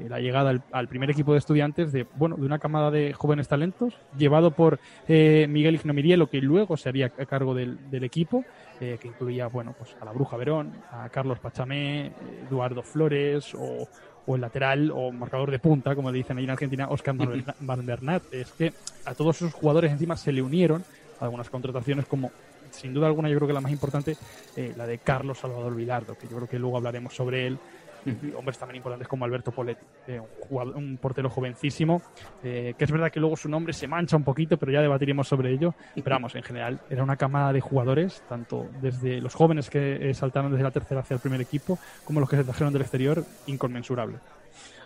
eh, 0.00 0.08
la 0.08 0.20
llegada 0.20 0.60
al, 0.72 0.88
primer 0.88 1.10
equipo 1.10 1.32
de 1.32 1.38
estudiantes 1.38 1.92
de, 1.92 2.06
bueno, 2.16 2.36
de 2.36 2.46
una 2.46 2.58
camada 2.58 2.90
de 2.90 3.12
jóvenes 3.12 3.48
talentos, 3.48 3.94
llevado 4.16 4.50
por 4.50 4.78
eh, 5.08 5.46
Miguel 5.48 5.76
Ignomirielo, 5.76 6.28
que 6.28 6.40
luego 6.40 6.76
se 6.76 6.88
haría 6.88 7.06
a 7.06 7.26
cargo 7.26 7.54
del, 7.54 7.78
equipo, 7.92 8.44
que 8.78 8.98
incluía, 9.04 9.46
bueno, 9.46 9.74
pues 9.76 9.96
a 10.00 10.04
la 10.04 10.12
Bruja 10.12 10.36
Verón, 10.36 10.72
a 10.90 11.08
Carlos 11.08 11.38
Pachamé, 11.38 12.12
Eduardo 12.46 12.82
Flores 12.82 13.54
o, 13.54 13.88
o 14.26 14.34
el 14.34 14.40
lateral 14.40 14.90
o 14.94 15.12
marcador 15.12 15.50
de 15.50 15.58
punta, 15.58 15.94
como 15.94 16.10
le 16.10 16.18
dicen 16.18 16.36
ahí 16.38 16.44
en 16.44 16.50
Argentina, 16.50 16.88
Oscar 16.90 17.14
Van 17.60 17.86
Bernat. 17.86 18.22
Es 18.32 18.52
que 18.52 18.72
a 19.04 19.14
todos 19.14 19.36
esos 19.36 19.54
jugadores 19.54 19.92
encima 19.92 20.16
se 20.16 20.32
le 20.32 20.42
unieron 20.42 20.84
algunas 21.20 21.48
contrataciones 21.48 22.04
como 22.06 22.30
sin 22.70 22.92
duda 22.92 23.06
alguna 23.06 23.28
yo 23.28 23.36
creo 23.36 23.48
que 23.48 23.54
la 23.54 23.60
más 23.60 23.72
importante, 23.72 24.16
eh, 24.56 24.74
la 24.76 24.86
de 24.86 24.98
Carlos 24.98 25.38
Salvador 25.38 25.74
Vilardo, 25.74 26.16
que 26.16 26.28
yo 26.28 26.36
creo 26.36 26.48
que 26.48 26.58
luego 26.58 26.76
hablaremos 26.76 27.14
sobre 27.14 27.46
él. 27.46 27.58
hombres 28.36 28.58
también 28.58 28.76
importantes 28.76 29.08
como 29.08 29.24
Alberto 29.24 29.52
Poletti, 29.52 29.84
eh, 30.06 30.20
un, 30.50 30.98
portero 30.98 31.30
jovencísimo, 31.30 32.02
eh, 32.42 32.74
que 32.76 32.84
es 32.84 32.90
verdad 32.90 33.10
que 33.10 33.20
luego 33.20 33.36
su 33.36 33.48
nombre 33.48 33.72
se 33.72 33.86
mancha 33.86 34.16
un 34.16 34.24
poquito, 34.24 34.56
pero 34.56 34.72
ya 34.72 34.80
debatiremos 34.80 35.28
sobre 35.28 35.52
ello. 35.52 35.74
Pero 35.94 36.10
vamos, 36.10 36.34
en 36.34 36.42
general, 36.42 36.80
era 36.90 37.02
una 37.02 37.16
camada 37.16 37.52
de 37.52 37.60
jugadores, 37.60 38.22
tanto 38.28 38.68
desde 38.80 39.20
los 39.20 39.34
jóvenes 39.34 39.70
que 39.70 40.12
saltaron 40.14 40.52
desde 40.52 40.64
la 40.64 40.70
tercera 40.70 41.00
hacia 41.00 41.14
el 41.14 41.20
primer 41.20 41.40
equipo, 41.40 41.78
como 42.04 42.20
los 42.20 42.28
que 42.28 42.36
se 42.36 42.44
trajeron 42.44 42.72
del 42.72 42.82
exterior, 42.82 43.24
inconmensurable. 43.46 44.18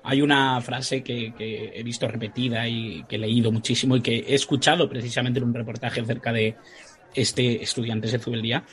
Hay 0.02 0.22
una 0.22 0.60
frase 0.62 1.02
que, 1.02 1.34
he 1.38 1.82
visto 1.82 2.08
repetida 2.08 2.66
y 2.66 3.04
que 3.04 3.16
he 3.16 3.18
leído 3.18 3.52
muchísimo 3.52 3.96
y 3.96 4.00
que 4.00 4.18
he 4.20 4.34
escuchado 4.34 4.88
precisamente 4.88 5.38
en 5.38 5.44
un 5.44 5.54
reportaje 5.54 6.00
acerca 6.00 6.32
de, 6.32 6.56
este 7.14 7.62
Estudiantes 7.62 8.12
de 8.12 8.18
Zubeldía, 8.18 8.64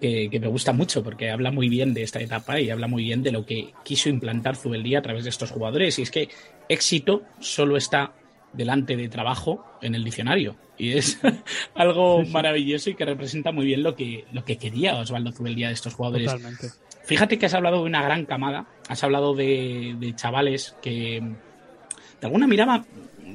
que, 0.00 0.28
que, 0.30 0.40
me 0.40 0.48
gusta 0.48 0.72
mucho 0.72 1.02
porque 1.02 1.30
habla 1.30 1.50
muy 1.50 1.68
bien 1.68 1.94
de 1.94 2.02
esta 2.02 2.20
etapa 2.20 2.60
y 2.60 2.70
habla 2.70 2.88
muy 2.88 3.04
bien 3.04 3.22
de 3.22 3.32
lo 3.32 3.46
que 3.46 3.72
quiso 3.84 4.08
implantar 4.08 4.56
Zubeldía 4.56 4.98
a 4.98 5.02
través 5.02 5.24
de 5.24 5.30
estos 5.30 5.50
jugadores. 5.50 5.98
Y 5.98 6.02
es 6.02 6.10
que 6.10 6.28
éxito 6.68 7.22
solo 7.40 7.76
está 7.76 8.12
delante 8.52 8.96
de 8.96 9.08
trabajo 9.08 9.64
en 9.82 9.94
el 9.94 10.04
diccionario. 10.04 10.56
Y 10.78 10.92
es 10.92 11.18
algo 11.74 12.24
maravilloso 12.24 12.90
y 12.90 12.94
que 12.94 13.04
representa 13.04 13.52
muy 13.52 13.66
bien 13.66 13.82
lo 13.82 13.94
que, 13.94 14.24
lo 14.32 14.44
que 14.44 14.56
quería 14.56 14.96
Osvaldo 14.96 15.32
Zubeldía 15.32 15.68
de 15.68 15.74
estos 15.74 15.94
jugadores. 15.94 16.34
Fíjate 17.04 17.38
que 17.38 17.46
has 17.46 17.54
hablado 17.54 17.78
de 17.78 17.84
una 17.84 18.02
gran 18.02 18.24
camada, 18.24 18.66
has 18.88 19.04
hablado 19.04 19.34
de, 19.34 19.94
de 19.98 20.14
chavales 20.14 20.74
que 20.80 21.20
de 21.20 22.26
alguna 22.26 22.46
miraba, 22.46 22.84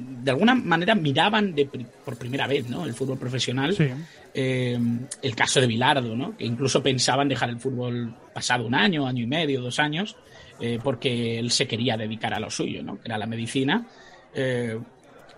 de 0.00 0.30
alguna 0.30 0.54
manera 0.54 0.94
miraban 0.94 1.54
de, 1.54 1.66
por 2.04 2.16
primera 2.16 2.46
vez 2.46 2.68
¿no? 2.68 2.84
el 2.84 2.94
fútbol 2.94 3.18
profesional. 3.18 3.76
Eh, 4.32 4.78
el 5.22 5.34
caso 5.34 5.60
de 5.60 5.66
Bilardo, 5.66 6.16
¿no? 6.16 6.36
que 6.36 6.44
incluso 6.44 6.82
pensaban 6.82 7.28
dejar 7.28 7.50
el 7.50 7.58
fútbol 7.58 8.14
pasado 8.32 8.66
un 8.66 8.74
año, 8.74 9.06
año 9.06 9.24
y 9.24 9.26
medio, 9.26 9.60
dos 9.60 9.78
años, 9.78 10.16
eh, 10.60 10.78
porque 10.82 11.38
él 11.38 11.50
se 11.50 11.66
quería 11.66 11.96
dedicar 11.96 12.32
a 12.34 12.40
lo 12.40 12.50
suyo, 12.50 12.82
¿no? 12.82 13.00
que 13.00 13.08
era 13.08 13.18
la 13.18 13.26
medicina. 13.26 13.86
Eh, 14.34 14.78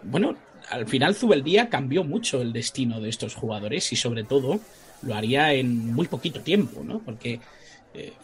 bueno, 0.02 0.36
al 0.70 0.86
final 0.86 1.14
Zubeldía 1.14 1.68
cambió 1.68 2.04
mucho 2.04 2.42
el 2.42 2.52
destino 2.52 3.00
de 3.00 3.08
estos 3.08 3.34
jugadores 3.34 3.92
y 3.92 3.96
sobre 3.96 4.24
todo 4.24 4.60
lo 5.02 5.14
haría 5.14 5.52
en 5.54 5.94
muy 5.94 6.06
poquito 6.06 6.40
tiempo, 6.40 6.82
¿no? 6.84 7.00
porque 7.00 7.40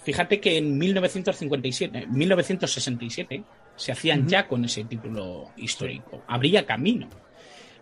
fíjate 0.02 0.40
que 0.40 0.56
en 0.56 0.78
1957, 0.78 2.06
1967 2.06 3.44
se 3.78 3.92
hacían 3.92 4.28
ya 4.28 4.46
con 4.46 4.64
ese 4.64 4.84
título 4.84 5.50
histórico. 5.56 6.22
Habría 6.26 6.66
camino. 6.66 7.08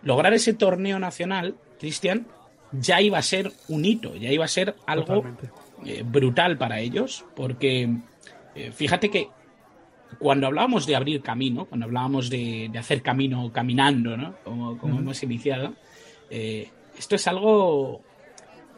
Lograr 0.03 0.33
ese 0.33 0.53
torneo 0.53 0.99
nacional, 0.99 1.55
Cristian, 1.79 2.27
ya 2.71 3.01
iba 3.01 3.17
a 3.17 3.23
ser 3.23 3.51
un 3.67 3.83
hito, 3.83 4.15
ya 4.15 4.31
iba 4.31 4.45
a 4.45 4.47
ser 4.47 4.75
algo 4.85 5.25
eh, 5.85 6.03
brutal 6.05 6.57
para 6.57 6.79
ellos, 6.79 7.25
porque 7.35 7.89
eh, 8.55 8.71
fíjate 8.71 9.09
que 9.09 9.29
cuando 10.19 10.47
hablábamos 10.47 10.85
de 10.85 10.95
abrir 10.95 11.21
camino, 11.21 11.65
cuando 11.65 11.85
hablábamos 11.85 12.29
de, 12.29 12.71
hacer 12.77 13.01
camino 13.01 13.51
caminando, 13.51 14.15
¿no? 14.15 14.37
como, 14.43 14.99
hemos 14.99 15.21
iniciado, 15.23 15.73
eh, 16.29 16.69
esto 16.97 17.15
es 17.15 17.27
algo 17.27 18.01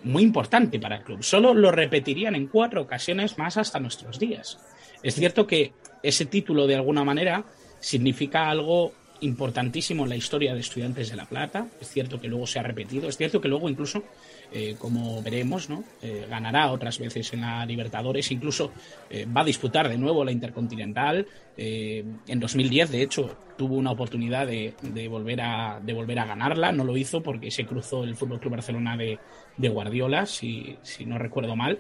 muy 0.03 0.23
importante 0.23 0.79
para 0.79 0.97
el 0.97 1.03
club. 1.03 1.21
Solo 1.21 1.53
lo 1.53 1.71
repetirían 1.71 2.35
en 2.35 2.47
cuatro 2.47 2.81
ocasiones 2.81 3.37
más 3.37 3.57
hasta 3.57 3.79
nuestros 3.79 4.19
días. 4.19 4.59
Es 5.03 5.15
cierto 5.15 5.45
que 5.45 5.73
ese 6.03 6.25
título, 6.25 6.67
de 6.67 6.75
alguna 6.75 7.03
manera, 7.03 7.43
significa 7.79 8.49
algo 8.49 8.93
importantísimo 9.21 10.03
en 10.03 10.09
la 10.09 10.15
historia 10.15 10.53
de 10.53 10.59
Estudiantes 10.59 11.09
de 11.09 11.15
La 11.15 11.25
Plata. 11.25 11.67
Es 11.81 11.89
cierto 11.89 12.19
que 12.19 12.27
luego 12.27 12.47
se 12.47 12.59
ha 12.59 12.63
repetido, 12.63 13.09
es 13.09 13.17
cierto 13.17 13.41
que 13.41 13.47
luego 13.47 13.69
incluso, 13.69 14.03
eh, 14.51 14.75
como 14.77 15.21
veremos, 15.21 15.69
¿no? 15.69 15.83
Eh, 16.01 16.25
ganará 16.29 16.71
otras 16.71 16.99
veces 16.99 17.33
en 17.33 17.41
la 17.41 17.65
Libertadores, 17.65 18.31
incluso 18.31 18.71
eh, 19.09 19.25
va 19.25 19.41
a 19.41 19.45
disputar 19.45 19.89
de 19.89 19.97
nuevo 19.97 20.23
la 20.23 20.31
Intercontinental. 20.31 21.25
en 21.57 22.39
2010, 22.39 22.91
de 22.91 23.01
hecho, 23.01 23.35
tuvo 23.57 23.75
una 23.75 23.91
oportunidad 23.91 24.47
de, 24.47 24.73
volver 25.09 25.41
a, 25.41 25.81
de 25.83 25.93
volver 25.93 26.19
a 26.19 26.25
ganarla, 26.25 26.71
no 26.71 26.85
lo 26.85 26.95
hizo 26.95 27.21
porque 27.21 27.51
se 27.51 27.65
cruzó 27.65 28.05
el 28.05 28.15
Fútbol 28.15 28.39
Club 28.39 28.53
Barcelona 28.53 28.95
de, 28.95 29.19
Guardiola, 29.57 30.25
si, 30.25 30.77
si, 30.83 31.05
no 31.05 31.17
recuerdo 31.17 31.57
mal. 31.57 31.77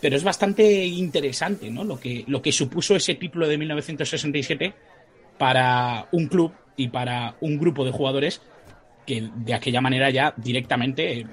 Pero 0.00 0.16
es 0.16 0.24
bastante 0.24 0.86
interesante 0.86 1.70
¿no? 1.70 1.84
lo, 1.84 2.00
que, 2.00 2.24
lo 2.26 2.40
que 2.40 2.52
supuso 2.52 2.96
ese 2.96 3.14
título 3.14 3.46
de 3.46 3.58
1967 3.58 4.74
para 5.38 6.06
un 6.12 6.26
club 6.26 6.52
y 6.76 6.88
para 6.88 7.34
un 7.40 7.58
grupo 7.58 7.84
de 7.84 7.90
jugadores 7.90 8.40
que 9.06 9.28
de 9.34 9.54
aquella 9.54 9.80
manera 9.80 10.10
ya 10.10 10.32
directamente 10.36 11.26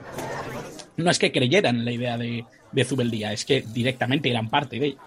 no 0.97 1.11
es 1.11 1.19
que 1.19 1.31
creyeran 1.31 1.85
la 1.85 1.91
idea 1.91 2.17
de, 2.17 2.43
de 2.71 2.83
Zubeldía, 2.83 3.31
es 3.31 3.45
que 3.45 3.61
directamente 3.61 4.29
eran 4.29 4.49
parte 4.49 4.79
de 4.79 4.87
ella. 4.87 5.01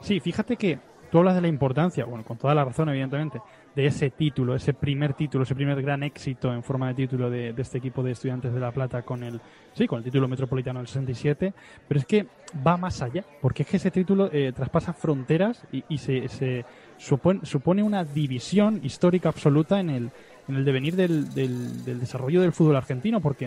Sí, 0.00 0.20
fíjate 0.20 0.56
que 0.56 0.78
tú 1.10 1.18
hablas 1.18 1.34
de 1.34 1.40
la 1.40 1.48
importancia, 1.48 2.04
bueno, 2.04 2.24
con 2.24 2.36
toda 2.36 2.54
la 2.54 2.64
razón, 2.64 2.88
evidentemente, 2.90 3.40
de 3.76 3.86
ese 3.86 4.10
título, 4.10 4.56
ese 4.56 4.72
primer 4.72 5.12
título, 5.12 5.44
ese 5.44 5.54
primer 5.54 5.80
gran 5.82 6.02
éxito 6.02 6.52
en 6.52 6.62
forma 6.62 6.88
de 6.88 6.94
título 6.94 7.28
de, 7.28 7.54
este 7.58 7.76
equipo 7.76 8.02
de 8.02 8.12
estudiantes 8.12 8.54
de 8.54 8.58
La 8.58 8.72
Plata 8.72 9.02
con 9.02 9.22
el, 9.22 9.38
sí, 9.74 9.86
con 9.86 9.98
el 9.98 10.04
título 10.04 10.26
metropolitano 10.26 10.80
del 10.80 10.88
67, 10.88 11.52
pero 11.86 12.00
es 12.00 12.06
que 12.06 12.26
va 12.66 12.78
más 12.78 13.02
allá, 13.02 13.22
porque 13.42 13.64
es 13.64 13.68
que 13.68 13.76
ese 13.76 13.90
título 13.90 14.30
eh, 14.32 14.50
traspasa 14.56 14.94
fronteras 14.94 15.62
y, 15.70 15.84
y 15.90 15.98
se, 15.98 16.26
se 16.28 16.64
supone, 16.96 17.40
supone 17.44 17.82
una 17.82 18.02
división 18.02 18.80
histórica 18.82 19.28
absoluta 19.28 19.78
en 19.78 19.90
el, 19.90 20.10
en 20.48 20.56
el 20.56 20.64
devenir 20.64 20.94
del, 20.94 21.32
del, 21.34 21.98
desarrollo 21.98 22.40
del 22.40 22.52
fútbol 22.52 22.76
argentino, 22.76 23.20
porque 23.20 23.46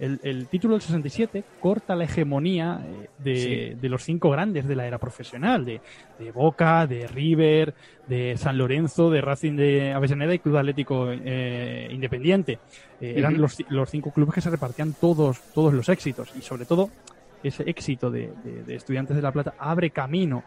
el, 0.00 0.20
el, 0.22 0.46
título 0.48 0.74
del 0.74 0.82
67 0.82 1.44
corta 1.60 1.94
la 1.94 2.04
hegemonía 2.04 2.80
eh, 2.84 3.08
de, 3.18 3.76
de, 3.80 3.88
los 3.88 4.02
cinco 4.02 4.30
grandes 4.30 4.66
de 4.66 4.74
la 4.74 4.86
era 4.86 4.98
profesional, 4.98 5.64
de, 5.64 5.80
de, 6.18 6.32
Boca, 6.32 6.86
de 6.86 7.06
River, 7.06 7.74
de 8.08 8.36
San 8.36 8.58
Lorenzo, 8.58 9.10
de 9.10 9.20
Racing 9.20 9.56
de 9.56 9.92
Avellaneda 9.92 10.34
y 10.34 10.40
Club 10.40 10.56
Atlético 10.56 11.08
eh, 11.10 11.88
Independiente. 11.92 12.58
Eh, 13.00 13.14
eran 13.16 13.40
los, 13.40 13.58
los, 13.68 13.90
cinco 13.90 14.10
clubes 14.10 14.34
que 14.34 14.40
se 14.40 14.50
repartían 14.50 14.94
todos, 14.94 15.40
todos 15.54 15.72
los 15.72 15.88
éxitos. 15.88 16.32
Y 16.36 16.42
sobre 16.42 16.64
todo 16.64 16.90
ese 17.42 17.68
éxito 17.68 18.10
de, 18.10 18.32
de 18.66 18.74
Estudiantes 18.74 19.14
de 19.14 19.22
La 19.22 19.32
Plata 19.32 19.54
abre 19.58 19.90
camino 19.90 20.42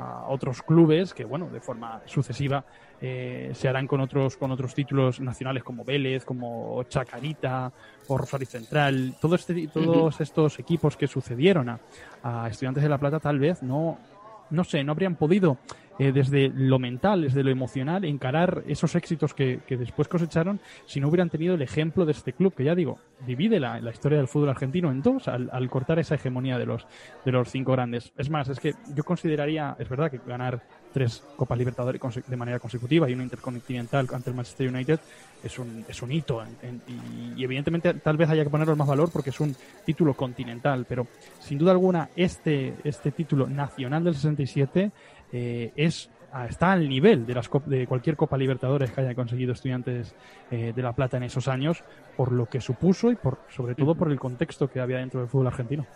a 0.00 0.28
otros 0.28 0.62
clubes 0.62 1.12
que, 1.14 1.24
bueno, 1.24 1.48
de 1.50 1.60
forma 1.60 2.00
sucesiva 2.06 2.64
eh, 3.00 3.50
se 3.54 3.68
harán 3.68 3.86
con 3.86 4.00
otros, 4.00 4.36
con 4.36 4.50
otros 4.50 4.74
títulos 4.74 5.20
nacionales 5.20 5.62
como 5.62 5.84
Vélez, 5.84 6.24
como 6.24 6.82
Chacarita 6.84 7.72
o 8.08 8.16
Rosario 8.16 8.46
Central. 8.46 9.14
Todo 9.20 9.34
este, 9.34 9.68
todos 9.68 10.20
estos 10.20 10.58
equipos 10.58 10.96
que 10.96 11.06
sucedieron 11.06 11.68
a, 11.68 11.80
a 12.22 12.48
Estudiantes 12.48 12.82
de 12.82 12.88
La 12.88 12.98
Plata 12.98 13.20
tal 13.20 13.38
vez 13.38 13.62
no, 13.62 13.98
no 14.50 14.64
sé, 14.64 14.82
no 14.84 14.92
habrían 14.92 15.16
podido 15.16 15.58
eh, 16.00 16.12
desde 16.12 16.48
lo 16.48 16.78
mental, 16.78 17.20
desde 17.20 17.44
lo 17.44 17.50
emocional, 17.50 18.06
encarar 18.06 18.62
esos 18.66 18.94
éxitos 18.94 19.34
que, 19.34 19.60
después 19.68 20.08
cosecharon 20.08 20.58
si 20.86 20.98
no 20.98 21.08
hubieran 21.08 21.28
tenido 21.28 21.56
el 21.56 21.60
ejemplo 21.60 22.06
de 22.06 22.12
este 22.12 22.32
club, 22.32 22.54
que 22.54 22.64
ya 22.64 22.74
digo, 22.74 22.98
divide 23.26 23.60
la, 23.60 23.78
historia 23.90 24.16
del 24.16 24.26
fútbol 24.26 24.48
argentino 24.48 24.90
en 24.90 25.02
dos 25.02 25.28
al, 25.28 25.68
cortar 25.68 25.98
esa 25.98 26.14
hegemonía 26.14 26.56
de 26.56 26.64
los, 26.64 26.86
de 27.22 27.32
los 27.32 27.50
cinco 27.50 27.72
grandes. 27.72 28.14
Es 28.16 28.30
más, 28.30 28.48
es 28.48 28.58
que 28.58 28.72
yo 28.94 29.04
consideraría, 29.04 29.76
es 29.78 29.90
verdad 29.90 30.10
que 30.10 30.22
ganar 30.26 30.62
tres 30.90 31.22
Copas 31.36 31.58
Libertadores 31.58 32.00
de 32.26 32.36
manera 32.36 32.58
consecutiva 32.58 33.08
y 33.08 33.12
una 33.12 33.24
intercontinental 33.24 34.08
ante 34.10 34.30
el 34.30 34.36
Manchester 34.36 34.68
United 34.68 35.00
es 35.44 35.58
un, 35.58 35.84
es 35.86 36.02
un 36.02 36.12
hito. 36.12 36.42
y, 37.36 37.44
evidentemente 37.44 37.92
tal 37.94 38.16
vez 38.16 38.30
haya 38.30 38.42
que 38.42 38.50
ponerlo 38.50 38.74
más 38.74 38.88
valor 38.88 39.10
porque 39.12 39.30
es 39.30 39.40
un 39.40 39.54
título 39.84 40.14
continental, 40.14 40.86
pero 40.88 41.06
sin 41.40 41.58
duda 41.58 41.72
alguna 41.72 42.08
este, 42.16 42.74
este 42.84 43.10
título 43.10 43.46
nacional 43.46 44.02
del 44.02 44.14
67 44.14 44.90
eh, 45.32 45.72
es 45.76 46.10
ah, 46.32 46.46
está 46.46 46.72
al 46.72 46.88
nivel 46.88 47.26
de, 47.26 47.34
las 47.34 47.50
de 47.66 47.86
cualquier 47.86 48.16
Copa 48.16 48.36
Libertadores 48.36 48.90
que 48.90 49.00
haya 49.00 49.14
conseguido 49.14 49.52
estudiantes 49.52 50.14
eh, 50.50 50.72
de 50.74 50.82
La 50.82 50.92
Plata 50.92 51.16
en 51.16 51.24
esos 51.24 51.48
años, 51.48 51.82
por 52.16 52.32
lo 52.32 52.46
que 52.46 52.60
supuso 52.60 53.10
y 53.10 53.16
por 53.16 53.40
sobre 53.48 53.74
todo 53.74 53.94
por 53.94 54.10
el 54.10 54.18
contexto 54.18 54.70
que 54.70 54.80
había 54.80 54.98
dentro 54.98 55.20
del 55.20 55.28
fútbol 55.28 55.48
argentino. 55.48 55.86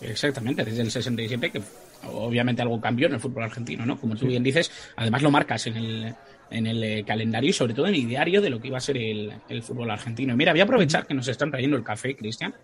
Exactamente, 0.00 0.64
desde 0.64 0.82
el 0.82 0.90
67, 0.90 1.50
que 1.50 1.62
obviamente 2.10 2.62
algo 2.62 2.80
cambió 2.80 3.06
en 3.06 3.14
el 3.14 3.20
fútbol 3.20 3.44
argentino, 3.44 3.86
¿no? 3.86 3.98
Como 3.98 4.16
tú 4.16 4.26
bien 4.26 4.42
dices, 4.42 4.70
además 4.96 5.22
lo 5.22 5.30
marcas 5.30 5.66
en 5.68 5.76
el, 5.76 6.14
en 6.50 6.66
el 6.66 6.82
eh, 6.82 7.04
calendario 7.06 7.50
y 7.50 7.52
sobre 7.52 7.74
todo 7.74 7.86
en 7.86 7.94
el 7.94 8.08
diario 8.08 8.40
de 8.40 8.50
lo 8.50 8.60
que 8.60 8.68
iba 8.68 8.78
a 8.78 8.80
ser 8.80 8.96
el, 8.96 9.32
fútbol 9.62 9.90
argentino. 9.90 10.36
mira, 10.36 10.52
voy 10.52 10.60
a 10.60 10.64
aprovechar 10.64 11.06
que 11.06 11.14
nos 11.14 11.28
están 11.28 11.50
trayendo 11.50 11.76
el 11.76 11.84
café, 11.84 12.16
Cristian, 12.16 12.54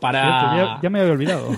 para... 0.00 0.80
Ya, 0.82 0.90
me 0.90 1.00
había 1.00 1.12
olvidado. 1.12 1.54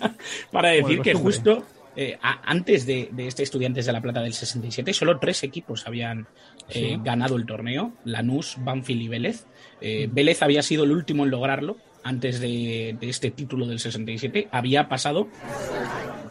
para 0.52 0.70
decir 0.70 1.00
que 1.02 1.14
justo 1.14 1.64
eh, 2.00 2.16
antes 2.22 2.86
de, 2.86 3.10
este 3.18 3.42
Estudiantes 3.42 3.84
de 3.84 3.92
la 3.92 4.00
Plata 4.00 4.22
del 4.22 4.32
67, 4.32 4.92
solo 4.92 5.18
tres 5.18 5.42
equipos 5.42 5.84
habían 5.84 6.28
eh, 6.68 6.96
ganado 7.02 7.34
el 7.34 7.44
torneo, 7.44 7.92
Lanús, 8.04 8.54
Banfield 8.60 9.02
y 9.02 9.08
Vélez. 9.08 9.46
Eh, 9.80 10.08
Vélez 10.08 10.40
había 10.42 10.62
sido 10.62 10.84
el 10.84 10.92
último 10.92 11.24
en 11.24 11.32
lograrlo 11.32 11.76
antes 12.04 12.38
de, 12.38 12.96
de, 13.00 13.08
este 13.08 13.32
título 13.32 13.66
del 13.66 13.80
67. 13.80 14.46
Había 14.52 14.88
pasado 14.88 15.26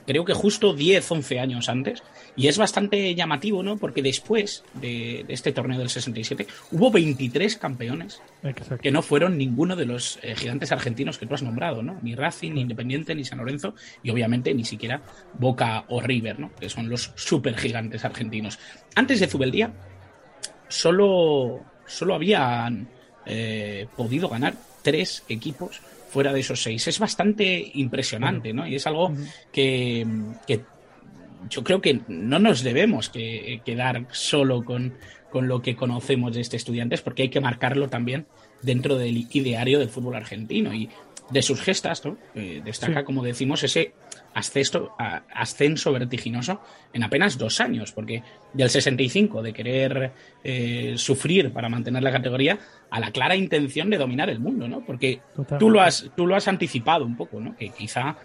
creo 0.07 0.23
que 0.23 0.33
justo 0.33 0.73
10, 0.73 1.11
11 1.11 1.39
años 1.39 1.69
antes. 1.69 2.01
Y 2.35 2.47
es 2.47 2.57
bastante 2.57 3.13
llamativo, 3.13 3.61
¿no? 3.61 3.77
Porque 3.77 4.01
después 4.01 4.63
de, 4.75 5.25
este 5.27 5.51
torneo 5.51 5.77
del 5.77 5.89
67 5.89 6.47
hubo 6.71 6.89
23 6.89 7.57
campeones 7.57 8.21
que 8.81 8.91
no 8.91 9.01
fueron 9.01 9.37
ninguno 9.37 9.75
de 9.75 9.85
los 9.85 10.17
eh, 10.23 10.33
gigantes 10.35 10.71
argentinos 10.71 11.17
que 11.17 11.25
tú 11.25 11.35
has 11.35 11.43
nombrado, 11.43 11.83
¿no? 11.83 11.99
Ni 12.01 12.15
Racing, 12.15 12.53
ni 12.53 12.61
Independiente, 12.61 13.13
ni 13.13 13.25
San 13.25 13.39
Lorenzo 13.39 13.75
y 14.01 14.09
obviamente 14.09 14.53
ni 14.53 14.63
siquiera 14.63 15.01
Boca 15.37 15.83
o 15.89 15.99
River, 15.99 16.39
¿no? 16.39 16.51
Que 16.55 16.69
son 16.69 16.89
los 16.89 17.11
super 17.15 17.57
gigantes 17.57 18.05
argentinos. 18.05 18.57
Antes 18.95 19.19
de 19.19 19.27
Zubeldía 19.27 19.73
solo, 20.69 21.65
solo 21.85 22.15
habían 22.15 22.87
eh, 23.25 23.87
podido 23.95 24.29
ganar 24.29 24.53
tres 24.83 25.23
equipos 25.27 25.81
fuera 26.09 26.33
de 26.33 26.39
esos 26.39 26.61
seis. 26.61 26.87
Es 26.87 26.99
bastante 26.99 27.71
impresionante, 27.73 28.53
¿no? 28.53 28.67
Y 28.67 28.75
es 28.75 28.87
algo 28.87 29.13
que, 29.51 30.05
yo 31.49 31.63
creo 31.63 31.81
que 31.81 32.01
no 32.07 32.39
nos 32.39 32.63
debemos 32.63 33.09
que, 33.09 33.61
quedar 33.65 34.05
solo 34.11 34.63
con, 34.63 34.93
con 35.31 35.47
lo 35.47 35.61
que 35.61 35.75
conocemos 35.75 36.33
de 36.35 36.41
este 36.41 36.57
estudiantes, 36.57 37.01
porque 37.01 37.23
hay 37.23 37.29
que 37.29 37.41
marcarlo 37.41 37.89
también 37.89 38.25
dentro 38.61 38.97
del 38.97 39.27
ideario 39.31 39.79
del 39.79 39.89
fútbol 39.89 40.15
argentino. 40.15 40.73
Y 40.73 40.89
de 41.29 41.41
sus 41.41 41.61
gestas, 41.61 42.05
¿no? 42.05 42.17
Eh, 42.35 42.61
destaca, 42.63 43.03
como 43.03 43.23
decimos, 43.23 43.63
ese 43.63 43.93
ascenso, 44.37 44.95
ascenso 45.33 45.91
vertiginoso 45.91 46.61
en 46.93 47.03
apenas 47.03 47.37
dos 47.37 47.59
años, 47.59 47.91
porque 47.91 48.21
del 48.53 48.69
65 48.69 49.41
de 49.41 49.53
querer 49.53 50.11
eh, 50.43 50.93
sufrir 50.97 51.51
para 51.51 51.69
mantener 51.69 52.03
la 52.03 52.11
categoría 52.11 52.59
a 52.91 52.99
la 52.99 53.11
clara 53.11 53.35
intención 53.35 53.89
de 53.89 53.97
dominar 53.97 54.29
el 54.29 54.39
mundo, 54.39 54.67
¿no? 54.67 54.85
Porque 54.85 55.21
tú 55.57 55.69
lo, 55.69 55.81
has, 55.81 56.11
tú 56.15 56.27
lo 56.27 56.35
has 56.35 56.47
anticipado 56.47 57.03
un 57.03 57.17
poco, 57.17 57.39
¿no? 57.39 57.55
Que 57.57 57.69
quizá 57.69 58.17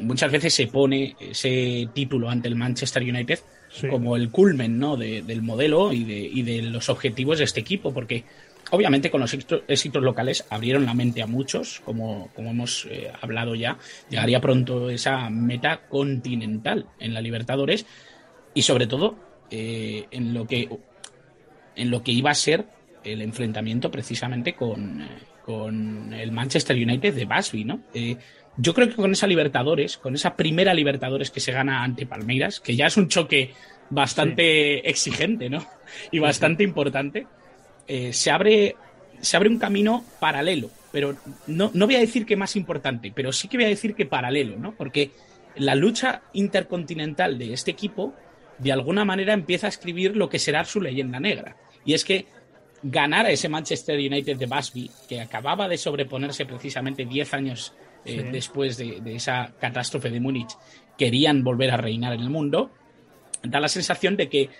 muchas 0.00 0.30
veces 0.30 0.54
se 0.54 0.68
pone 0.68 1.16
ese 1.18 1.88
título 1.92 2.30
ante 2.30 2.46
el 2.46 2.54
Manchester 2.54 3.02
United 3.02 3.40
como 3.90 4.16
el 4.16 4.30
culmen, 4.30 4.78
¿no? 4.78 4.96
del 4.96 5.42
modelo 5.42 5.92
y 5.92 6.04
de, 6.04 6.18
y 6.18 6.42
de 6.42 6.62
los 6.62 6.88
objetivos 6.88 7.38
de 7.38 7.44
este 7.44 7.60
equipo, 7.60 7.92
porque 7.92 8.24
Obviamente 8.70 9.10
con 9.10 9.20
los 9.20 9.32
éxitos 9.34 10.02
locales 10.02 10.46
abrieron 10.50 10.84
la 10.84 10.94
mente 10.94 11.22
a 11.22 11.26
muchos, 11.26 11.80
como, 11.84 12.28
como 12.34 12.50
hemos 12.50 12.86
eh, 12.90 13.10
hablado 13.20 13.54
ya. 13.54 13.78
Llegaría 14.10 14.40
pronto 14.40 14.90
esa 14.90 15.30
meta 15.30 15.88
continental 15.88 16.86
en 16.98 17.14
la 17.14 17.20
Libertadores 17.20 17.86
y 18.52 18.62
sobre 18.62 18.86
todo 18.86 19.16
eh, 19.50 20.06
en, 20.10 20.34
lo 20.34 20.46
que, 20.46 20.68
en 21.76 21.90
lo 21.90 22.02
que 22.02 22.12
iba 22.12 22.30
a 22.30 22.34
ser 22.34 22.66
el 23.04 23.22
enfrentamiento 23.22 23.90
precisamente 23.90 24.54
con, 24.54 25.06
con 25.44 26.12
el 26.12 26.30
Manchester 26.30 26.76
United 26.76 27.14
de 27.14 27.24
Basby, 27.24 27.64
¿no? 27.64 27.80
Eh, 27.94 28.16
yo 28.58 28.74
creo 28.74 28.88
que 28.88 28.96
con 28.96 29.12
esa 29.12 29.26
Libertadores, 29.26 29.96
con 29.96 30.14
esa 30.14 30.36
primera 30.36 30.74
Libertadores 30.74 31.30
que 31.30 31.40
se 31.40 31.52
gana 31.52 31.84
ante 31.84 32.06
Palmeiras, 32.06 32.60
que 32.60 32.74
ya 32.74 32.86
es 32.86 32.96
un 32.96 33.08
choque 33.08 33.52
bastante 33.88 34.88
exigente, 34.90 35.48
¿no? 35.48 35.64
Y 36.10 36.18
bastante 36.18 36.64
importante 36.64 37.26
eh, 37.88 38.12
se, 38.12 38.30
abre, 38.30 38.76
se 39.20 39.36
abre 39.36 39.48
un 39.48 39.58
camino 39.58 40.04
paralelo, 40.20 40.70
pero 40.92 41.16
no, 41.46 41.70
no 41.74 41.86
voy 41.86 41.96
a 41.96 42.00
decir 42.00 42.26
que 42.26 42.36
más 42.36 42.54
importante, 42.54 43.12
pero 43.14 43.32
sí 43.32 43.48
que 43.48 43.56
voy 43.56 43.66
a 43.66 43.70
decir 43.70 43.94
que 43.94 44.06
paralelo, 44.06 44.56
¿no? 44.58 44.74
Porque 44.74 45.10
la 45.56 45.74
lucha 45.74 46.22
intercontinental 46.34 47.38
de 47.38 47.52
este 47.52 47.70
equipo 47.70 48.14
de 48.58 48.72
alguna 48.72 49.04
manera 49.04 49.32
empieza 49.32 49.66
a 49.66 49.70
escribir 49.70 50.16
lo 50.16 50.28
que 50.28 50.38
será 50.38 50.64
su 50.64 50.80
leyenda 50.80 51.20
negra. 51.20 51.56
Y 51.84 51.94
es 51.94 52.04
que 52.04 52.26
ganar 52.82 53.26
a 53.26 53.30
ese 53.30 53.48
Manchester 53.48 53.98
United 53.98 54.36
de 54.36 54.46
Busby, 54.46 54.90
que 55.08 55.20
acababa 55.20 55.68
de 55.68 55.78
sobreponerse 55.78 56.44
precisamente 56.46 57.04
10 57.04 57.34
años 57.34 57.72
eh, 58.04 58.28
después 58.30 58.76
de, 58.76 59.00
de, 59.00 59.16
esa 59.16 59.52
catástrofe 59.58 60.10
de 60.10 60.20
Múnich, 60.20 60.56
querían 60.96 61.42
volver 61.42 61.70
a 61.70 61.76
reinar 61.76 62.12
en 62.12 62.20
el 62.20 62.30
mundo, 62.30 62.70
da 63.42 63.60
la 63.60 63.68
sensación 63.68 64.16
de 64.16 64.28
que 64.28 64.50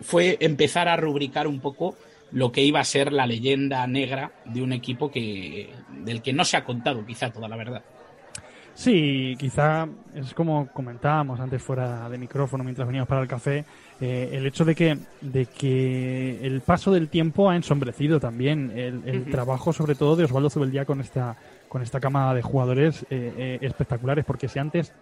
fue 0.00 0.36
empezar 0.40 0.88
a 0.88 0.96
rubricar 0.96 1.46
un 1.46 1.60
poco 1.60 1.96
lo 2.32 2.52
que 2.52 2.62
iba 2.62 2.80
a 2.80 2.84
ser 2.84 3.12
la 3.12 3.26
leyenda 3.26 3.86
negra 3.86 4.32
de 4.44 4.62
un 4.62 4.72
equipo 4.72 5.10
que 5.10 5.70
del 6.04 6.22
que 6.22 6.32
no 6.32 6.44
se 6.44 6.56
ha 6.56 6.64
contado 6.64 7.04
quizá 7.04 7.30
toda 7.30 7.48
la 7.48 7.56
verdad. 7.56 7.82
Sí, 8.78 9.34
quizá 9.40 9.88
es 10.14 10.32
como 10.34 10.68
comentábamos 10.68 11.40
antes 11.40 11.60
fuera 11.60 12.08
de 12.08 12.16
micrófono 12.16 12.62
mientras 12.62 12.86
veníamos 12.86 13.08
para 13.08 13.22
el 13.22 13.26
café, 13.26 13.64
eh, 14.00 14.30
el 14.32 14.46
hecho 14.46 14.64
de 14.64 14.76
que, 14.76 14.96
de 15.20 15.46
que 15.46 16.38
el 16.46 16.60
paso 16.60 16.92
del 16.92 17.08
tiempo 17.08 17.50
ha 17.50 17.56
ensombrecido 17.56 18.20
también 18.20 18.70
el, 18.76 19.24
trabajo 19.32 19.72
sobre 19.72 19.96
todo 19.96 20.14
de 20.14 20.26
Osvaldo 20.26 20.48
Zubeldía 20.48 20.84
con 20.84 21.00
esta, 21.00 21.36
con 21.68 21.82
esta 21.82 21.98
cama 21.98 22.32
de 22.34 22.42
jugadores 22.42 23.02
eh, 23.10 23.32
eh, 23.36 23.58
espectaculares, 23.62 24.24
porque 24.24 24.46
si 24.46 24.60
antes 24.60 24.92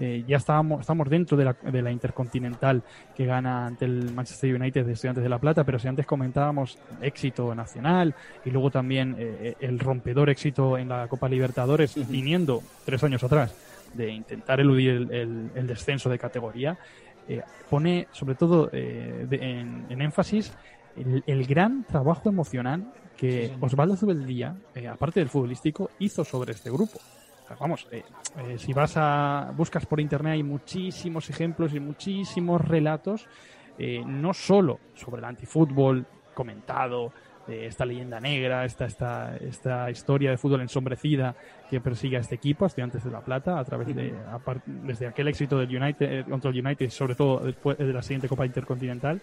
eh, 0.00 0.24
ya 0.26 0.38
estábamos, 0.38 0.80
estamos 0.80 1.08
dentro 1.08 1.36
de 1.36 1.44
la, 1.44 1.52
de 1.52 1.82
la 1.82 1.92
Intercontinental 1.92 2.82
que 3.16 3.26
gana 3.26 3.66
ante 3.66 3.84
el 3.84 4.12
Manchester 4.12 4.54
United 4.54 4.84
de 4.84 4.92
Estudiantes 4.92 5.22
de 5.22 5.28
La 5.28 5.38
Plata, 5.38 5.64
pero 5.64 5.78
si 5.78 5.86
antes 5.86 6.04
comentábamos 6.04 6.78
éxito 7.00 7.54
nacional 7.54 8.14
y 8.44 8.50
luego 8.50 8.70
también 8.70 9.14
eh, 9.18 9.36
eh, 9.40 9.56
el 9.60 9.78
rompedor 9.78 10.30
éxito 10.30 10.76
en 10.78 10.88
la 10.88 11.06
Copa 11.06 11.28
Libertadores, 11.28 11.94
viniendo 12.08 12.62
tres 12.84 13.04
años 13.04 13.22
atrás 13.22 13.54
de 13.94 14.10
intentar 14.10 14.58
eludir 14.58 15.08
el, 15.12 15.66
descenso 15.68 16.10
de 16.10 16.18
categoría, 16.18 16.76
pone 17.70 18.08
sobre 18.10 18.34
todo 18.34 18.68
en, 18.72 19.86
énfasis 19.88 20.52
el, 20.96 21.46
gran 21.46 21.84
trabajo 21.84 22.28
emocional 22.28 22.92
que 23.16 23.52
Osvaldo 23.60 23.94
Zubeldía, 23.94 24.56
aparte 24.90 25.20
del 25.20 25.28
futbolístico, 25.28 25.90
hizo 26.00 26.24
sobre 26.24 26.54
este 26.54 26.72
grupo 26.72 26.98
vamos, 27.58 27.86
eh, 27.90 28.02
eh, 28.38 28.58
si 28.58 28.72
vas 28.72 28.94
a 28.96 29.52
buscas 29.56 29.86
por 29.86 30.00
internet 30.00 30.34
hay 30.34 30.42
muchísimos 30.42 31.28
ejemplos 31.30 31.74
y 31.74 31.80
muchísimos 31.80 32.60
relatos, 32.60 33.26
eh, 33.78 34.02
no 34.04 34.32
solo 34.32 34.80
sobre 34.94 35.20
el 35.20 35.24
antifútbol 35.24 36.06
comentado, 36.34 37.12
esta 37.46 37.84
leyenda 37.84 38.18
negra, 38.20 38.64
esta, 38.64 38.86
esta, 38.86 39.36
esta 39.36 39.90
historia 39.90 40.30
de 40.30 40.38
fútbol 40.38 40.62
ensombrecida 40.62 41.34
que 41.68 41.78
persigue 41.78 42.16
a 42.16 42.20
este 42.20 42.36
equipo, 42.36 42.64
Estudiantes 42.64 43.04
de 43.04 43.10
La 43.10 43.20
Plata, 43.20 43.58
a 43.58 43.64
través 43.64 43.94
de, 43.94 44.14
desde 44.64 45.08
aquel 45.08 45.28
éxito 45.28 45.58
del 45.58 45.76
United, 45.76 46.24
contra 46.24 46.50
el 46.50 46.64
United, 46.64 46.88
sobre 46.88 47.14
todo 47.14 47.40
después 47.40 47.76
de 47.76 47.92
la 47.92 48.00
siguiente 48.00 48.28
Copa 48.30 48.46
Intercontinental. 48.46 49.20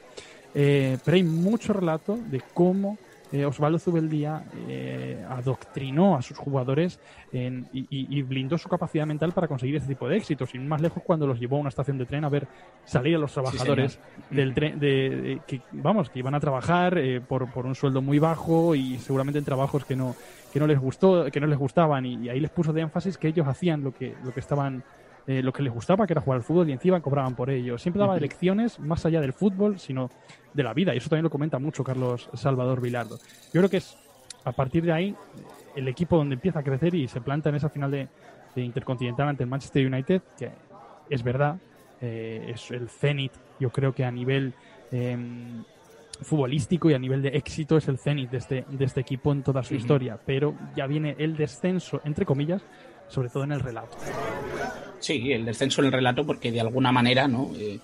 pero 0.53 1.15
hay 1.15 1.23
mucho 1.23 1.73
relato 1.73 2.15
de 2.15 2.43
cómo 2.53 2.99
eh, 3.31 3.45
Osvaldo 3.45 3.79
Zubeldía 3.79 4.43
eh, 4.67 5.25
adoctrinó 5.29 6.15
a 6.17 6.21
sus 6.21 6.37
jugadores 6.37 6.99
y, 7.31 8.21
blindó 8.23 8.57
su 8.57 8.67
capacidad 8.67 9.05
mental 9.05 9.31
para 9.31 9.47
conseguir 9.47 9.77
ese 9.77 9.87
tipo 9.87 10.07
de 10.09 10.17
éxitos. 10.17 10.49
Sin 10.49 10.67
más 10.67 10.81
lejos, 10.81 11.01
cuando 11.03 11.25
los 11.25 11.39
llevó 11.39 11.57
a 11.57 11.59
una 11.59 11.69
estación 11.69 11.97
de 11.97 12.05
tren 12.05 12.25
a 12.25 12.29
ver 12.29 12.47
salir 12.83 13.15
a 13.15 13.19
los 13.19 13.31
trabajadores 13.31 13.99
del 14.29 14.53
tren, 14.53 14.79
de, 14.79 15.39
que, 15.47 15.61
vamos, 15.71 16.09
que 16.09 16.19
iban 16.19 16.35
a 16.35 16.39
trabajar 16.39 16.97
eh, 16.97 17.21
por, 17.21 17.47
un 17.55 17.75
sueldo 17.75 18.01
muy 18.01 18.19
bajo 18.19 18.75
y 18.75 18.97
seguramente 18.99 19.39
en 19.39 19.45
trabajos 19.45 19.85
que 19.85 19.95
no, 19.95 20.15
que 20.51 20.59
no 20.59 20.67
les 20.67 20.79
gustó, 20.79 21.31
que 21.31 21.39
no 21.39 21.47
les 21.47 21.57
gustaban 21.57 22.05
y, 22.05 22.27
ahí 22.29 22.39
les 22.39 22.51
puso 22.51 22.73
de 22.73 22.81
énfasis 22.81 23.17
que 23.17 23.29
ellos 23.29 23.47
hacían 23.47 23.83
lo 23.83 23.93
que, 23.93 24.13
lo 24.25 24.33
que 24.33 24.41
estaban 24.41 24.83
eh, 25.27 25.41
lo 25.43 25.53
que 25.53 25.63
les 25.63 25.73
gustaba, 25.73 26.07
que 26.07 26.13
era 26.13 26.21
jugar 26.21 26.38
al 26.38 26.43
fútbol, 26.43 26.69
y 26.69 26.71
encima 26.71 27.01
cobraban 27.01 27.36
por 27.36 27.49
ello. 27.49 27.77
Siempre 27.77 27.99
daba 27.99 28.17
lecciones 28.17 28.79
más 28.79 29.05
allá 29.05 29.21
del 29.21 29.34
fútbol, 29.34 29.79
sino 29.79 30.10
de 30.53 30.63
la 30.63 30.73
vida. 30.73 30.93
Y 30.93 30.97
eso 30.97 31.10
también 31.10 31.23
lo 31.23 31.29
comenta 31.29 31.60
mucho 31.60 31.84
Carlos 31.84 32.29
Salvador 32.34 32.81
Vilardo. 32.81 33.17
Yo 33.53 33.62
creo 33.62 33.69
que 33.69 33.77
es 33.77 33.97
a 34.43 34.51
partir 34.51 34.84
de 34.84 34.91
ahí 34.91 35.15
el 35.75 35.88
equipo 35.88 36.17
donde 36.17 36.36
empieza 36.36 36.60
a 36.60 36.63
crecer 36.63 36.95
y 36.95 37.07
se 37.07 37.21
planta 37.21 37.49
en 37.49 37.55
esa 37.55 37.69
final 37.69 37.91
de, 37.91 38.07
Intercontinental 38.53 39.29
ante 39.29 39.43
el 39.43 39.49
Manchester 39.49 39.88
United, 39.88 40.21
que 40.38 40.51
es 41.10 41.23
verdad, 41.23 41.57
eh, 42.01 42.51
es 42.53 42.69
el 42.71 42.89
cenit, 42.89 43.31
yo 43.62 43.69
creo 43.69 43.93
que 43.93 44.03
a 44.03 44.12
nivel 44.12 44.53
em, 44.91 45.63
futbolístico 46.21 46.89
y 46.89 46.93
a 46.93 46.99
nivel 46.99 47.21
de 47.21 47.29
éxito 47.29 47.77
es 47.77 47.88
el 47.88 47.97
cenit 47.97 48.29
de 48.29 48.39
este, 48.39 48.65
de 48.69 48.84
este 48.84 48.99
equipo 48.99 49.31
en 49.31 49.41
toda 49.41 49.63
su 49.63 49.75
historia, 49.75 50.19
pero 50.25 50.53
ya 50.75 50.86
viene 50.86 51.15
el 51.17 51.38
descenso, 51.38 52.01
entre 52.03 52.25
comillas, 52.25 52.62
sobre 53.07 53.29
todo 53.29 53.45
en 53.45 53.53
el 53.53 53.62
relato. 53.62 53.97
Sí, 55.01 55.33
el 55.33 55.45
descenso 55.45 55.81
en 55.81 55.87
el 55.87 55.91
relato 55.91 56.25
porque 56.25 56.51
de 56.51 56.61
alguna 56.61 56.91
manera, 56.91 57.27
¿no? 57.27 57.51
Eh, 57.59 57.79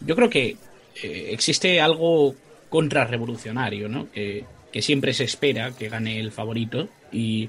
yo 0.00 0.14
creo 0.14 0.30
que 0.30 0.56
eh, 1.02 1.30
existe 1.32 1.80
algo 1.80 2.34
contrarrevolucionario, 2.68 3.88
¿no? 3.88 4.08
Que, 4.12 4.44
siempre 4.80 5.12
se 5.12 5.24
espera 5.24 5.72
que 5.72 5.88
gane 5.88 6.20
el 6.20 6.30
favorito 6.30 6.88
y 7.10 7.48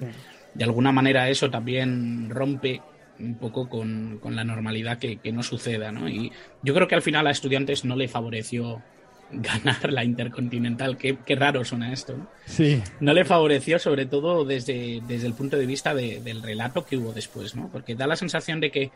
de 0.56 0.64
alguna 0.64 0.92
manera 0.92 1.30
eso 1.30 1.52
también 1.52 2.28
rompe 2.32 2.82
un 3.20 3.36
poco 3.36 3.70
con, 3.70 4.20
la 4.32 4.44
normalidad 4.44 4.98
que, 4.98 5.18
que, 5.18 5.32
no 5.32 5.44
suceda, 5.44 5.92
¿no? 5.92 6.10
Y 6.10 6.32
yo 6.64 6.74
creo 6.74 6.88
que 6.88 6.96
al 6.96 7.04
final 7.04 7.28
a 7.28 7.32
estudiantes 7.32 7.86
no 7.86 7.96
le 7.96 8.08
favoreció 8.08 8.82
ganar 9.32 9.92
la 9.92 10.04
Intercontinental. 10.04 10.98
Qué, 10.98 11.18
raro 11.36 11.64
suena 11.64 11.94
esto. 11.94 12.18
¿no? 12.18 12.28
Sí. 12.46 12.82
No 13.00 13.14
le 13.14 13.26
favoreció, 13.26 13.80
sobre 13.80 14.06
todo 14.06 14.46
desde, 14.46 15.02
desde 15.08 15.28
el 15.28 15.34
punto 15.34 15.58
de 15.58 15.66
vista 15.66 15.94
del 15.94 16.42
relato 16.42 16.86
que 16.86 16.98
hubo 16.98 17.14
después, 17.14 17.56
¿no? 17.56 17.70
Porque 17.72 17.96
da 17.96 18.08
la 18.08 18.16
sensación 18.16 18.60
de 18.60 18.72
que 18.72 18.92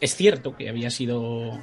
es 0.00 0.14
cierto 0.14 0.56
que 0.56 0.68
había 0.68 0.90
sido 0.90 1.58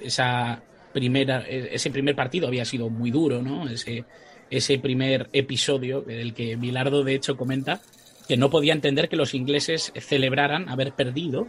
esa 0.00 0.62
primera, 0.92 1.40
ese 1.48 1.90
primer 1.90 2.14
partido 2.14 2.46
había 2.46 2.64
sido 2.64 2.88
muy 2.88 3.10
duro, 3.10 3.42
¿no? 3.42 3.68
Ese, 3.68 4.04
ese 4.50 4.78
primer 4.78 5.28
episodio 5.32 6.00
del 6.00 6.34
que 6.34 6.56
Bilardo 6.56 7.02
de 7.02 7.14
hecho 7.14 7.36
comenta 7.36 7.80
que 8.28 8.36
no 8.36 8.50
podía 8.50 8.72
entender 8.72 9.08
que 9.08 9.16
los 9.16 9.34
ingleses 9.34 9.92
celebraran 9.98 10.68
haber 10.68 10.92
perdido 10.92 11.48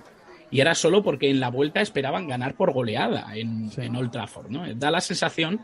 y 0.51 0.59
era 0.61 0.75
solo 0.75 1.03
porque 1.03 1.29
en 1.29 1.39
la 1.39 1.49
vuelta 1.49 1.81
esperaban 1.81 2.27
ganar 2.27 2.55
por 2.55 2.71
goleada 2.71 3.27
en, 3.35 3.95
Old 3.95 4.11
Trafford. 4.11 4.49
¿no? 4.49 4.73
Da 4.75 4.91
la 4.91 5.01
sensación 5.01 5.61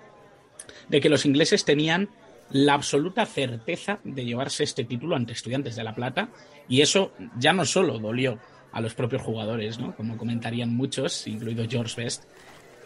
de 0.89 1.01
que 1.01 1.09
los 1.09 1.25
ingleses 1.25 1.65
tenían 1.65 2.09
la 2.51 2.73
absoluta 2.73 3.25
certeza 3.25 3.99
de 4.03 4.25
llevarse 4.25 4.63
este 4.63 4.83
título 4.83 5.15
ante 5.15 5.33
Estudiantes 5.33 5.75
de 5.75 5.83
La 5.83 5.95
Plata 5.95 6.29
y 6.67 6.81
eso 6.81 7.13
ya 7.37 7.53
no 7.53 7.65
solo 7.65 7.99
dolió 7.99 8.39
a 8.71 8.81
los 8.81 8.93
propios 8.93 9.21
jugadores, 9.21 9.79
¿no? 9.79 9.95
como 9.95 10.17
comentarían 10.17 10.75
muchos, 10.75 11.27
incluido 11.27 11.65
George 11.69 12.01
Best, 12.01 12.23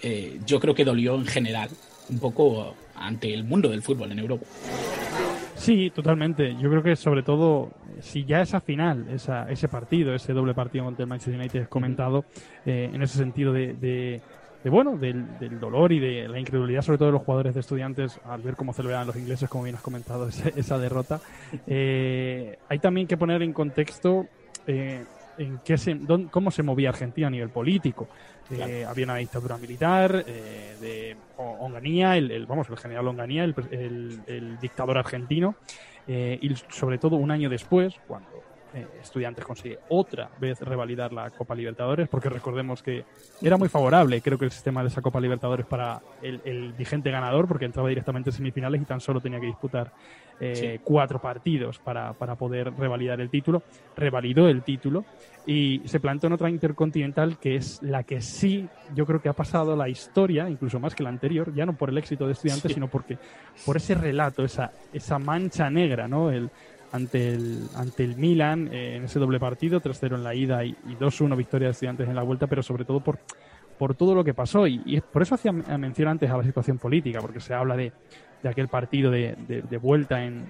eh, 0.01 0.39
yo 0.45 0.59
creo 0.59 0.75
que 0.75 0.83
dolió 0.83 1.15
en 1.15 1.25
general 1.25 1.69
un 2.09 2.19
poco 2.19 2.75
ante 2.95 3.33
el 3.33 3.43
mundo 3.43 3.69
del 3.69 3.81
fútbol 3.81 4.11
en 4.11 4.19
Europa. 4.19 4.45
Sí, 5.55 5.89
totalmente. 5.89 6.55
Yo 6.55 6.69
creo 6.69 6.83
que 6.83 6.95
sobre 6.95 7.23
todo, 7.23 7.71
si 7.99 8.25
ya 8.25 8.41
esa 8.41 8.59
final, 8.59 9.07
esa, 9.09 9.49
ese 9.49 9.67
partido, 9.67 10.13
ese 10.13 10.33
doble 10.33 10.53
partido 10.53 10.85
contra 10.85 11.03
el 11.03 11.09
Manchester 11.09 11.35
United 11.39 11.61
es 11.61 11.67
comentado, 11.67 12.25
eh, 12.65 12.89
en 12.93 13.01
ese 13.01 13.17
sentido 13.17 13.53
de, 13.53 13.73
de, 13.73 14.21
bueno, 14.69 14.97
del, 14.97 15.25
dolor 15.59 15.91
y 15.91 15.99
de 15.99 16.27
la 16.27 16.39
incredulidad, 16.39 16.81
sobre 16.81 16.97
todo 16.97 17.07
de 17.07 17.13
los 17.13 17.21
jugadores 17.21 17.53
de 17.53 17.61
estudiantes, 17.61 18.19
al 18.25 18.41
ver 18.41 18.55
cómo 18.55 18.73
celebraban 18.73 19.07
los 19.07 19.15
ingleses, 19.15 19.49
como 19.49 19.63
bien 19.63 19.75
has 19.75 19.81
comentado, 19.81 20.27
esa, 20.55 20.77
derrota. 20.77 21.21
Eh, 21.67 22.57
hay 22.67 22.79
también 22.79 23.07
que 23.07 23.15
poner 23.17 23.41
en 23.41 23.53
contexto 23.53 24.27
eh, 24.67 25.05
en 25.37 25.59
qué 25.63 25.77
se, 25.77 25.97
cómo 26.31 26.51
se 26.51 26.63
movía 26.63 26.89
Argentina 26.89 27.27
a 27.27 27.29
nivel 27.29 27.49
político. 27.49 28.07
Eh, 28.51 28.85
había 28.87 29.05
una 29.05 29.15
dictadura 29.15 29.57
militar 29.57 30.23
eh, 30.27 30.75
de 30.79 31.17
Onganía, 31.37 32.15
el, 32.15 32.45
vamos, 32.45 32.69
el 32.69 32.77
general 32.77 33.07
Onganía, 33.07 33.43
el, 33.43 34.57
dictador 34.61 34.97
argentino, 34.97 35.55
eh, 36.07 36.37
y 36.41 36.53
sobre 36.69 36.97
todo 36.97 37.15
un 37.15 37.31
año 37.31 37.49
después, 37.49 37.95
cuando 38.07 38.34
Estudiantes 39.01 39.45
consigue 39.45 39.79
otra 39.89 40.29
vez 40.39 40.59
revalidar 40.61 41.13
la 41.13 41.29
Copa 41.29 41.55
Libertadores, 41.55 42.07
porque 42.07 42.29
recordemos 42.29 42.83
que 42.83 43.05
era 43.41 43.57
muy 43.57 43.69
favorable, 43.69 44.21
creo 44.21 44.37
que 44.37 44.45
el 44.45 44.51
sistema 44.51 44.81
de 44.81 44.89
esa 44.89 45.01
Copa 45.01 45.19
Libertadores 45.19 45.65
para 45.65 46.01
el, 46.21 46.73
vigente 46.77 47.11
ganador, 47.11 47.47
porque 47.47 47.65
entraba 47.65 47.89
directamente 47.89 48.29
en 48.29 48.35
semifinales 48.35 48.81
y 48.81 48.85
tan 48.85 48.99
solo 48.99 49.21
tenía 49.21 49.39
que 49.39 49.47
disputar 49.47 49.91
cuatro 50.83 51.21
partidos 51.21 51.79
para, 51.79 52.11
para 52.13 52.35
poder 52.35 52.73
revalidar 52.73 53.21
el 53.21 53.29
título. 53.29 53.63
Revalidó 53.95 54.49
el 54.49 54.63
título 54.63 55.05
y 55.45 55.81
se 55.85 55.99
planteó 55.99 56.27
en 56.27 56.33
otra 56.33 56.49
intercontinental 56.49 57.37
que 57.37 57.55
es 57.55 57.81
la 57.83 58.03
que 58.03 58.19
sí 58.21 58.67
yo 58.93 59.05
creo 59.05 59.21
que 59.21 59.29
ha 59.29 59.33
pasado 59.33 59.75
la 59.75 59.89
historia, 59.89 60.49
incluso 60.49 60.79
más 60.79 60.95
que 60.95 61.03
la 61.03 61.09
anterior, 61.09 61.53
ya 61.53 61.65
no 61.65 61.73
por 61.73 61.89
el 61.89 61.97
éxito 61.97 62.25
de 62.25 62.33
estudiantes, 62.33 62.73
sino 62.73 62.87
porque 62.87 63.17
por 63.65 63.77
ese 63.77 63.95
relato, 63.95 64.43
esa, 64.43 64.71
esa 64.93 65.19
mancha 65.19 65.69
negra, 65.69 66.07
¿no? 66.07 66.31
El, 66.31 66.49
ante 66.95 67.33
el, 67.33 67.67
ante 67.75 68.03
el 68.03 68.15
Milan 68.15 68.69
eh, 68.71 68.95
en 68.95 69.05
ese 69.05 69.19
doble 69.19 69.39
partido, 69.39 69.81
3-0 69.81 70.15
en 70.15 70.23
la 70.23 70.33
ida 70.33 70.63
y, 70.63 70.75
2-1 70.99 71.35
victoria 71.35 71.67
de 71.67 71.71
estudiantes 71.73 72.07
en 72.07 72.15
la 72.15 72.23
vuelta, 72.23 72.47
pero 72.47 72.63
sobre 72.63 72.85
todo 72.85 72.99
por, 73.01 73.19
por 73.77 73.95
todo 73.95 74.15
lo 74.15 74.23
que 74.23 74.33
pasó. 74.33 74.67
Y, 74.67 75.01
por 75.11 75.21
eso 75.21 75.35
hacía 75.35 75.51
mención 75.51 76.07
antes 76.07 76.29
a 76.29 76.37
la 76.37 76.43
situación 76.43 76.77
política, 76.77 77.19
porque 77.21 77.39
se 77.39 77.53
habla 77.53 77.75
de, 77.75 77.91
de 78.41 78.49
aquel 78.49 78.67
partido 78.67 79.11
de, 79.11 79.35
de 79.47 79.77
vuelta 79.77 80.23
en, 80.23 80.45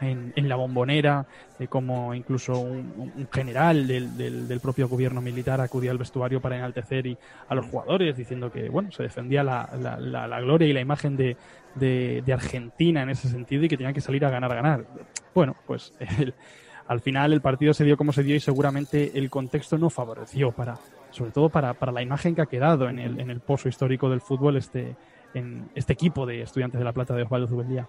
en, 0.00 0.48
la 0.48 0.56
bombonera, 0.56 1.26
de 1.58 1.68
cómo 1.68 2.14
incluso 2.14 2.58
un, 2.58 3.28
general 3.32 3.86
del, 3.86 4.16
del, 4.48 4.60
propio 4.60 4.88
gobierno 4.88 5.20
militar 5.20 5.60
acudía 5.60 5.90
al 5.90 5.98
vestuario 5.98 6.40
para 6.40 6.56
enaltecer 6.56 7.06
y, 7.06 7.18
a 7.48 7.54
los 7.54 7.66
jugadores, 7.66 8.16
diciendo 8.16 8.50
que 8.50 8.68
bueno 8.68 8.90
se 8.92 9.02
defendía 9.02 9.42
la, 9.42 9.68
la, 9.80 10.26
la, 10.26 10.40
gloria 10.40 10.68
y 10.68 10.72
la 10.72 10.80
imagen 10.80 11.16
de, 11.16 11.36
de, 11.76 12.32
Argentina 12.32 13.02
en 13.02 13.10
ese 13.10 13.28
sentido 13.28 13.64
y 13.64 13.68
que 13.68 13.76
tenía 13.76 13.92
que 13.92 14.00
salir 14.00 14.24
a 14.24 14.30
ganar, 14.30 14.52
a 14.52 14.54
ganar. 14.54 14.86
Bueno, 15.34 15.56
pues 15.66 15.92
al 16.88 17.00
final 17.00 17.32
el 17.32 17.40
partido 17.40 17.74
se 17.74 17.84
dio 17.84 17.96
como 17.96 18.12
se 18.12 18.22
dio 18.22 18.34
y 18.34 18.40
seguramente 18.40 19.12
el 19.14 19.30
contexto 19.30 19.78
no 19.78 19.90
favoreció 19.90 20.52
para, 20.52 20.78
sobre 21.10 21.30
todo 21.30 21.48
para, 21.48 21.74
para 21.74 21.92
la 21.92 22.02
imagen 22.02 22.34
que 22.34 22.42
ha 22.42 22.46
quedado 22.46 22.88
en 22.88 22.98
el, 22.98 23.20
en 23.20 23.30
el 23.30 23.40
pozo 23.40 23.68
histórico 23.68 24.10
del 24.10 24.20
fútbol 24.20 24.56
este, 24.56 24.96
en 25.34 25.68
este 25.74 25.92
equipo 25.92 26.26
de 26.26 26.42
estudiantes 26.42 26.78
de 26.78 26.84
La 26.84 26.92
Plata 26.92 27.14
de 27.14 27.22
Osvaldo 27.22 27.48
Zubeldía. 27.48 27.88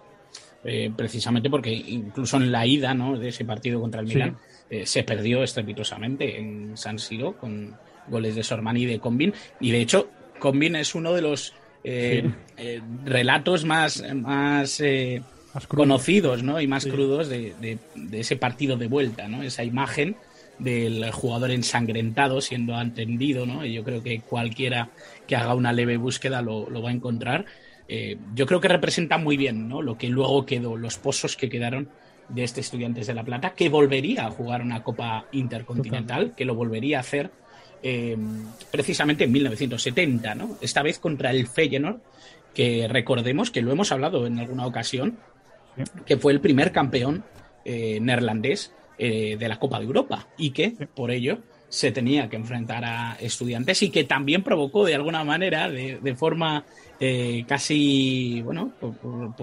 Eh, 0.64 0.90
precisamente 0.94 1.48
porque 1.48 1.70
incluso 1.70 2.36
en 2.36 2.50
la 2.50 2.66
ida 2.66 2.92
¿no? 2.92 3.16
de 3.16 3.28
ese 3.28 3.44
partido 3.44 3.80
contra 3.80 4.00
el 4.00 4.08
Milan 4.08 4.36
eh, 4.68 4.84
se 4.84 5.04
perdió 5.04 5.44
estrepitosamente 5.44 6.36
en 6.36 6.76
San 6.76 6.98
Siro 6.98 7.36
con 7.36 7.76
goles 8.08 8.34
de 8.34 8.42
Sormani 8.42 8.82
y 8.82 8.86
de 8.86 8.98
Combin 8.98 9.32
y 9.60 9.70
de 9.70 9.80
hecho 9.80 10.08
Combin 10.40 10.74
es 10.74 10.96
uno 10.96 11.12
de 11.12 11.22
los 11.22 11.54
eh, 11.84 12.30
relatos 13.04 13.64
más, 13.64 14.02
más, 14.14 14.82
conocidos 15.68 16.42
¿no? 16.42 16.60
y 16.60 16.66
más 16.66 16.86
crudos 16.86 17.28
de, 17.28 17.54
de, 17.60 18.20
ese 18.20 18.36
partido 18.36 18.76
de 18.76 18.88
vuelta, 18.88 19.28
¿no? 19.28 19.42
esa 19.42 19.64
imagen 19.64 20.16
del 20.58 21.10
jugador 21.12 21.50
ensangrentado 21.50 22.40
siendo 22.40 22.74
atendido, 22.76 23.46
¿no? 23.46 23.64
Y 23.64 23.74
yo 23.74 23.84
creo 23.84 24.02
que 24.02 24.20
cualquiera 24.20 24.90
que 25.26 25.36
haga 25.36 25.54
una 25.54 25.72
leve 25.72 25.96
búsqueda 25.96 26.42
lo, 26.42 26.68
lo 26.68 26.82
va 26.82 26.90
a 26.90 26.92
encontrar. 26.92 27.46
Eh, 27.88 28.18
yo 28.34 28.46
creo 28.46 28.60
que 28.60 28.68
representa 28.68 29.16
muy 29.16 29.36
bien 29.36 29.68
¿no? 29.68 29.80
lo 29.80 29.96
que 29.96 30.08
luego 30.08 30.44
quedó, 30.44 30.76
los 30.76 30.98
pozos 30.98 31.36
que 31.36 31.48
quedaron 31.48 31.88
de 32.28 32.44
este 32.44 32.60
Estudiantes 32.60 33.06
de 33.06 33.14
La 33.14 33.24
Plata, 33.24 33.54
que 33.54 33.70
volvería 33.70 34.26
a 34.26 34.30
jugar 34.30 34.60
una 34.60 34.82
Copa 34.82 35.24
Intercontinental, 35.32 36.34
que 36.36 36.44
lo 36.44 36.54
volvería 36.54 36.98
a 36.98 37.00
hacer 37.00 37.30
eh, 37.82 38.16
precisamente 38.70 39.24
en 39.24 39.32
1970, 39.32 40.34
¿no? 40.34 40.58
esta 40.60 40.82
vez 40.82 40.98
contra 40.98 41.30
el 41.30 41.46
Feyenoord, 41.46 42.00
que 42.54 42.88
recordemos 42.88 43.50
que 43.50 43.62
lo 43.62 43.72
hemos 43.72 43.92
hablado 43.92 44.26
en 44.26 44.38
alguna 44.38 44.66
ocasión, 44.66 45.18
que 46.06 46.16
fue 46.16 46.32
el 46.32 46.40
primer 46.40 46.72
campeón 46.72 47.24
eh, 47.64 47.98
neerlandés 48.00 48.72
de 48.98 49.46
la 49.48 49.60
Copa 49.60 49.78
de 49.78 49.84
Europa 49.84 50.26
y 50.36 50.50
que 50.50 50.70
por 50.92 51.12
ello 51.12 51.38
se 51.68 51.92
tenía 51.92 52.28
que 52.28 52.36
enfrentar 52.36 52.84
a 52.84 53.16
estudiantes 53.20 53.82
y 53.82 53.90
que 53.90 54.04
también 54.04 54.42
provocó 54.42 54.84
de 54.84 54.94
alguna 54.94 55.24
manera, 55.24 55.70
de, 55.70 56.14
forma 56.16 56.64
eh, 56.98 57.44
casi, 57.46 58.40
bueno, 58.42 58.72
por, 58.80 59.34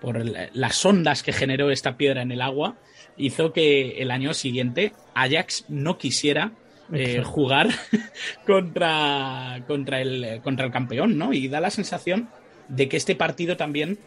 por, 0.00 0.24
las 0.52 0.84
ondas 0.84 1.22
que 1.22 1.32
generó 1.32 1.70
esta 1.70 1.96
piedra 1.96 2.22
en 2.22 2.32
el 2.32 2.42
agua, 2.42 2.76
hizo 3.16 3.52
que 3.52 4.02
el 4.02 4.10
año 4.10 4.34
siguiente 4.34 4.92
Ajax 5.14 5.64
no 5.68 5.96
quisiera 5.96 6.52
eh, 6.92 7.22
jugar 7.24 7.68
contra, 8.46 9.62
contra, 9.66 10.00
el, 10.00 10.40
contra 10.42 10.66
el 10.66 10.72
campeón, 10.72 11.16
¿no? 11.18 11.32
Y 11.32 11.48
da 11.48 11.60
la 11.60 11.70
sensación 11.70 12.28
de 12.68 12.88
que 12.88 12.96
este 12.96 13.14
partido 13.14 13.56
también 13.56 13.98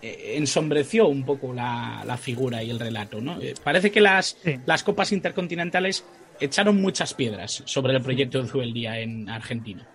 eh, 0.00 0.34
ensombreció 0.36 1.08
un 1.08 1.24
poco 1.24 1.52
la, 1.52 2.02
la, 2.06 2.16
figura 2.16 2.62
y 2.62 2.70
el 2.70 2.80
relato, 2.80 3.20
¿no? 3.20 3.38
parece 3.62 3.90
que 3.90 4.00
las, 4.00 4.36
las 4.66 4.82
copas 4.82 5.12
intercontinentales 5.12 6.04
echaron 6.40 6.80
muchas 6.80 7.14
piedras 7.14 7.62
sobre 7.66 7.94
el 7.94 8.02
proyecto 8.02 8.42
de 8.42 8.48
Zubeldía 8.48 8.98
en 8.98 9.28
Argentina. 9.28 9.86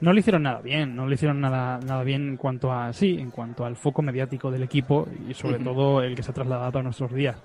No 0.00 0.12
le 0.12 0.18
hicieron 0.18 0.42
nada 0.42 0.60
bien, 0.60 0.96
no 0.96 1.06
le 1.06 1.14
hicieron 1.14 1.40
nada, 1.40 1.78
nada 1.78 2.02
bien 2.02 2.30
en 2.30 2.36
cuanto 2.36 2.72
a 2.72 2.92
sí, 2.92 3.18
en 3.20 3.30
cuanto 3.30 3.64
al 3.64 3.76
foco 3.76 4.02
mediático 4.02 4.50
del 4.50 4.64
equipo 4.64 5.06
y 5.28 5.34
sobre 5.34 5.60
todo 5.60 6.02
el 6.02 6.16
que 6.16 6.24
se 6.24 6.32
ha 6.32 6.34
trasladado 6.34 6.80
a 6.80 6.82
nuestros 6.82 7.14
días. 7.14 7.36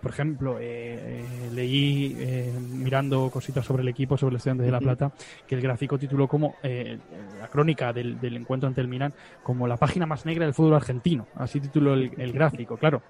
Por 0.00 0.10
ejemplo, 0.10 0.58
eh, 0.58 0.64
eh, 0.64 1.50
leí 1.52 2.16
eh, 2.18 2.52
mirando 2.60 3.30
cositas 3.30 3.64
sobre 3.64 3.82
el 3.82 3.88
equipo, 3.88 4.16
sobre 4.16 4.34
el 4.34 4.36
Estudiantes 4.36 4.66
de 4.66 4.72
La 4.72 4.80
Plata, 4.80 5.12
que 5.46 5.54
el 5.54 5.60
gráfico 5.60 5.98
tituló 5.98 6.28
como 6.28 6.56
la 6.62 7.48
crónica 7.48 7.92
del, 7.92 8.18
encuentro 8.22 8.68
ante 8.68 8.80
el 8.80 8.88
Milan 8.88 9.12
como 9.42 9.66
la 9.66 9.76
página 9.76 10.06
más 10.06 10.26
negra 10.26 10.44
del 10.44 10.54
fútbol 10.54 10.74
argentino. 10.74 11.26
Así 11.36 11.60
tituló 11.60 11.94
el, 11.94 12.12
el 12.18 12.32
gráfico. 12.32 12.76
Claro, 12.76 13.02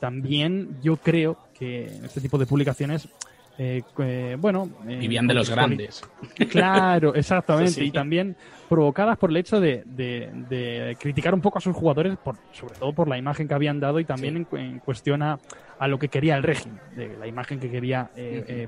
también 0.00 0.78
yo 0.82 0.96
creo 0.96 1.38
que 1.54 1.86
en 1.86 2.04
este 2.04 2.20
tipo 2.20 2.38
de 2.38 2.46
publicaciones 2.46 3.08
eh, 3.58 3.82
eh, 3.98 4.36
bueno. 4.38 4.68
Eh, 4.88 4.96
Vivían 4.96 5.26
de 5.26 5.34
los 5.34 5.50
grandes. 5.50 6.02
Claro, 6.50 7.14
exactamente. 7.14 7.84
Y 7.84 7.90
también 7.90 8.36
provocadas 8.68 9.18
por 9.18 9.30
el 9.30 9.36
hecho 9.36 9.60
de, 9.60 10.96
criticar 10.98 11.34
un 11.34 11.40
poco 11.40 11.58
a 11.58 11.60
sus 11.60 11.76
jugadores, 11.76 12.16
por, 12.16 12.36
sobre 12.52 12.74
todo 12.74 12.92
por 12.92 13.08
la 13.08 13.18
imagen 13.18 13.46
que 13.46 13.54
habían 13.54 13.78
dado 13.78 14.00
y 14.00 14.04
también 14.04 14.46
en, 14.52 14.78
cuestión 14.80 15.22
a, 15.22 15.38
lo 15.86 15.98
que 15.98 16.08
quería 16.08 16.36
el 16.36 16.42
régimen, 16.42 16.80
de 16.96 17.16
la 17.18 17.26
imagen 17.26 17.60
que 17.60 17.70
quería 17.70 18.10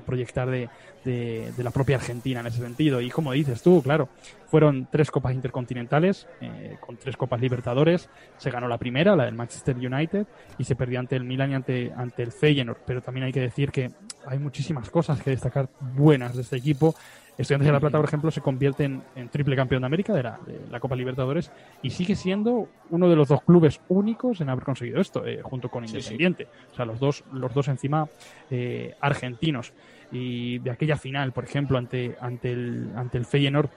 proyectar 0.05 0.49
de, 0.49 0.69
de, 1.07 1.63
la 1.63 1.71
propia 1.71 1.95
Argentina 1.95 2.41
en 2.41 2.47
ese 2.47 2.61
sentido. 2.61 3.01
Y 3.01 3.09
como 3.09 3.31
dices 3.31 3.61
tú, 3.61 3.81
claro, 3.81 4.09
fueron 4.47 4.87
tres 4.91 5.09
copas 5.11 5.33
intercontinentales, 5.33 6.27
eh, 6.41 6.77
con 6.79 6.97
tres 6.97 7.15
copas 7.15 7.39
Libertadores. 7.39 8.09
Se 8.37 8.51
ganó 8.51 8.67
la 8.67 8.77
primera, 8.77 9.15
la 9.15 9.25
del 9.25 9.35
Manchester 9.35 9.75
United, 9.75 10.25
y 10.57 10.63
se 10.63 10.75
perdió 10.75 10.99
ante 10.99 11.15
el 11.15 11.23
Milan 11.23 11.51
y 11.51 11.55
ante, 11.55 11.93
ante 11.95 12.23
el 12.23 12.31
Feyenoord. 12.31 12.79
Pero 12.85 13.01
también 13.01 13.25
hay 13.25 13.33
que 13.33 13.41
decir 13.41 13.71
que 13.71 13.91
hay 14.27 14.39
muchísimas 14.39 14.89
cosas 14.89 15.21
que 15.21 15.29
destacar 15.29 15.69
buenas 15.95 16.35
de 16.35 16.41
este 16.41 16.57
equipo. 16.57 16.93
Estudiantes 17.37 17.67
de 17.67 17.71
La 17.71 17.79
Plata, 17.79 17.97
por 17.97 18.07
ejemplo, 18.07 18.31
se 18.31 18.41
convierte 18.41 18.83
en, 18.83 19.29
triple 19.29 19.55
campeón 19.55 19.83
de 19.83 19.85
América 19.85 20.13
de 20.13 20.23
la, 20.23 20.79
Copa 20.79 20.95
Libertadores 20.95 21.51
y 21.83 21.91
sigue 21.91 22.15
siendo 22.15 22.67
uno 22.89 23.07
de 23.07 23.15
los 23.15 23.27
dos 23.27 23.41
clubes 23.43 23.79
únicos 23.89 24.41
en 24.41 24.49
haber 24.49 24.63
conseguido 24.63 24.99
esto, 24.99 25.25
eh, 25.25 25.41
junto 25.43 25.69
con 25.69 25.85
Independiente. 25.85 26.47
O 26.71 26.75
sea, 26.75 26.85
los 26.85 26.99
dos, 26.99 27.23
los 27.31 27.53
dos 27.53 27.67
encima 27.67 28.07
eh, 28.49 28.95
argentinos. 28.99 29.71
Y 30.11 30.59
de 30.59 30.71
aquella 30.71 30.97
final, 30.97 31.31
por 31.31 31.43
ejemplo, 31.43 31.77
ante, 31.77 32.15
ante, 32.21 32.51
el, 32.51 32.89
ante 32.95 33.17
el 33.17 33.25
Feyenoord. 33.25 33.69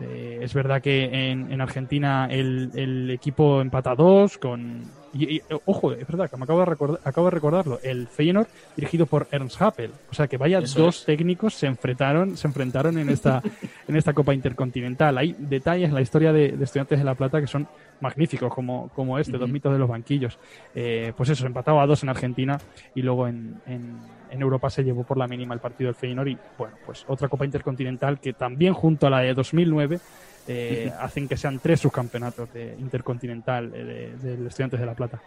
Eh, 0.00 0.38
es 0.42 0.54
verdad 0.54 0.80
que 0.80 1.30
en, 1.30 1.50
en 1.50 1.60
Argentina 1.60 2.28
el, 2.30 2.70
el, 2.74 3.10
equipo 3.10 3.60
empata 3.60 3.94
dos 3.96 4.38
con... 4.38 4.82
Y, 5.14 5.40
ojo, 5.64 5.92
es 5.92 6.06
verdad 6.06 6.30
que 6.30 6.36
me 6.36 6.44
acabo 6.44 6.60
de, 6.60 6.66
recordar, 6.66 7.00
acabo 7.02 7.26
de 7.28 7.30
recordarlo. 7.32 7.80
El 7.82 8.06
Feyenoord 8.06 8.46
dirigido 8.76 9.06
por 9.06 9.26
Ernst 9.32 9.60
Happel. 9.60 9.90
O 10.10 10.14
sea 10.14 10.28
que 10.28 10.36
vaya 10.36 10.58
Eso 10.58 10.82
dos 10.82 11.00
es. 11.00 11.06
técnicos 11.06 11.54
se 11.54 11.66
enfrentaron, 11.66 12.36
se 12.36 12.46
enfrentaron 12.46 12.98
en 12.98 13.08
esta, 13.08 13.42
en 13.88 13.96
esta 13.96 14.12
Copa 14.12 14.34
Intercontinental. 14.34 15.16
Hay 15.18 15.34
detalles 15.38 15.88
en 15.88 15.94
la 15.94 16.02
historia 16.02 16.32
de, 16.32 16.52
de 16.52 16.62
Estudiantes 16.64 16.98
de 16.98 17.04
La 17.04 17.14
Plata 17.14 17.40
que 17.40 17.46
son 17.46 17.66
magníficos 18.00 18.52
como, 18.52 18.88
como 18.94 19.18
este, 19.18 19.32
uh 19.32 19.36
-huh. 19.36 19.40
dos 19.40 19.50
mitos 19.50 19.72
de 19.72 19.78
los 19.78 19.88
banquillos. 19.88 20.38
Eh, 20.74 21.12
pues 21.16 21.30
eso, 21.30 21.46
empataba 21.46 21.82
a 21.82 21.86
dos 21.86 22.02
en 22.02 22.10
Argentina 22.10 22.60
y 22.94 23.02
luego 23.02 23.26
en, 23.26 23.56
en, 23.66 23.98
en, 24.30 24.42
Europa 24.42 24.70
se 24.70 24.84
llevó 24.84 25.04
por 25.04 25.16
la 25.16 25.26
mínima 25.26 25.54
el 25.54 25.60
partido 25.60 25.88
del 25.88 25.94
Feyenoord 25.94 26.28
y 26.28 26.38
bueno, 26.56 26.76
pues 26.84 27.04
otra 27.08 27.28
Copa 27.28 27.44
Intercontinental 27.44 28.20
que 28.20 28.32
también 28.32 28.74
junto 28.74 29.06
a 29.06 29.10
la 29.10 29.20
de 29.20 29.34
2009 29.34 30.00
eh, 30.48 30.90
hacen 30.98 31.28
que 31.28 31.36
sean 31.36 31.58
tres 31.58 31.80
subcampeonatos 31.80 32.52
de 32.52 32.74
Intercontinental 32.78 33.70
eh, 33.74 34.14
de, 34.20 34.36
de, 34.36 34.48
Estudiantes 34.48 34.80
de 34.80 34.86
La 34.86 34.94
Plata. 34.94 35.20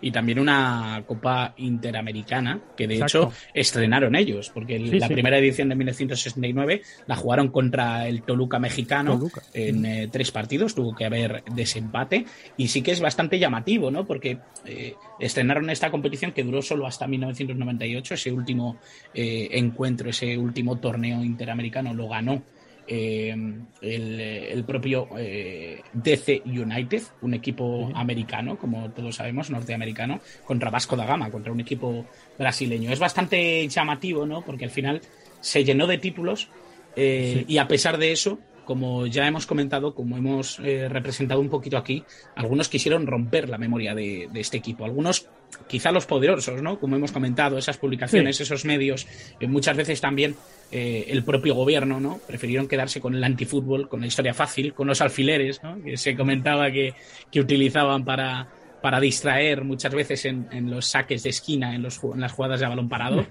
Y 0.00 0.10
también 0.10 0.38
una 0.38 1.02
Copa 1.06 1.54
Interamericana 1.56 2.60
que 2.76 2.86
de 2.86 2.94
Exacto. 2.94 3.28
hecho 3.28 3.32
estrenaron 3.52 4.14
ellos, 4.14 4.50
porque 4.52 4.78
sí, 4.78 4.98
la 4.98 5.08
sí. 5.08 5.14
primera 5.14 5.38
edición 5.38 5.68
de 5.68 5.74
1969 5.76 6.82
la 7.06 7.16
jugaron 7.16 7.48
contra 7.48 8.06
el 8.08 8.22
Toluca 8.22 8.58
mexicano 8.58 9.18
Toluca. 9.18 9.42
en 9.52 9.84
eh, 9.84 10.08
tres 10.10 10.30
partidos, 10.30 10.74
tuvo 10.74 10.94
que 10.94 11.04
haber 11.04 11.42
desempate 11.54 12.24
y 12.56 12.68
sí 12.68 12.82
que 12.82 12.92
es 12.92 13.00
bastante 13.00 13.38
llamativo, 13.38 13.90
¿no? 13.90 14.04
Porque 14.04 14.38
eh, 14.64 14.94
estrenaron 15.18 15.70
esta 15.70 15.90
competición 15.90 16.32
que 16.32 16.44
duró 16.44 16.62
solo 16.62 16.86
hasta 16.86 17.06
1998, 17.06 18.14
ese 18.14 18.32
último 18.32 18.76
encuentro, 19.14 20.10
ese 20.10 20.36
último 20.36 20.78
torneo 20.78 21.22
interamericano 21.22 21.94
lo 21.94 22.08
ganó 22.08 22.42
eh, 22.86 23.34
el, 23.80 24.20
el, 24.20 24.64
propio 24.64 25.08
eh, 25.16 25.80
DC 25.92 26.42
United, 26.44 27.02
un 27.22 27.34
equipo 27.34 27.90
americano, 27.94 28.56
como 28.58 28.90
todos 28.90 29.16
sabemos, 29.16 29.50
norteamericano, 29.50 30.20
contra 30.44 30.70
Vasco 30.70 30.96
da 30.96 31.06
Gama, 31.06 31.30
contra 31.30 31.52
un 31.52 31.60
equipo 31.60 32.04
brasileño. 32.38 32.90
Es 32.90 32.98
bastante 32.98 33.66
llamativo, 33.68 34.26
¿no? 34.26 34.42
Porque 34.42 34.64
al 34.64 34.70
final 34.70 35.00
se 35.40 35.64
llenó 35.64 35.86
de 35.86 35.98
títulos 35.98 36.48
eh, 36.96 37.44
sí. 37.46 37.54
y 37.54 37.58
a 37.58 37.68
pesar 37.68 37.98
de 37.98 38.12
eso, 38.12 38.38
como 38.64 39.06
ya 39.06 39.26
hemos 39.26 39.46
comentado, 39.46 39.94
como 39.94 40.16
hemos 40.16 40.58
eh, 40.60 40.88
representado 40.88 41.40
un 41.40 41.48
poquito 41.48 41.76
aquí, 41.76 42.04
algunos 42.36 42.68
quisieron 42.68 43.06
romper 43.06 43.48
la 43.48 43.58
memoria 43.58 43.94
de, 43.94 44.28
de, 44.32 44.40
este 44.40 44.56
equipo. 44.56 44.84
Algunos, 44.84 45.28
quizá 45.66 45.92
los 45.92 46.06
poderosos, 46.06 46.62
¿no? 46.62 46.78
Como 46.78 46.96
hemos 46.96 47.12
comentado, 47.12 47.58
esas 47.58 47.76
publicaciones, 47.76 48.36
sí. 48.36 48.42
esos 48.42 48.64
medios, 48.64 49.06
eh, 49.40 49.46
muchas 49.46 49.76
veces 49.76 50.00
también 50.00 50.34
eh, 50.72 51.06
el 51.08 51.24
propio 51.24 51.54
gobierno, 51.54 52.00
¿no? 52.00 52.18
Prefirieron 52.26 52.68
quedarse 52.68 53.00
con 53.00 53.14
el 53.14 53.24
antifútbol, 53.24 53.88
con 53.88 54.00
la 54.00 54.06
historia 54.06 54.34
fácil, 54.34 54.74
con 54.74 54.86
los 54.86 55.00
alfileres, 55.00 55.62
¿no? 55.62 55.82
Que 55.82 55.96
se 55.96 56.16
comentaba 56.16 56.70
que, 56.70 56.94
que 57.30 57.40
utilizaban 57.40 58.04
para, 58.04 58.48
para 58.84 59.00
distraer 59.00 59.64
muchas 59.64 59.94
veces 59.94 60.24
en, 60.26 60.46
en, 60.52 60.70
los 60.70 60.86
saques 60.86 61.22
de 61.22 61.30
esquina, 61.30 61.74
en, 61.74 61.82
los, 61.82 62.02
en 62.02 62.20
las 62.20 62.32
jugadas 62.32 62.60
de 62.60 62.66
balón 62.66 62.88
parado. 62.88 63.26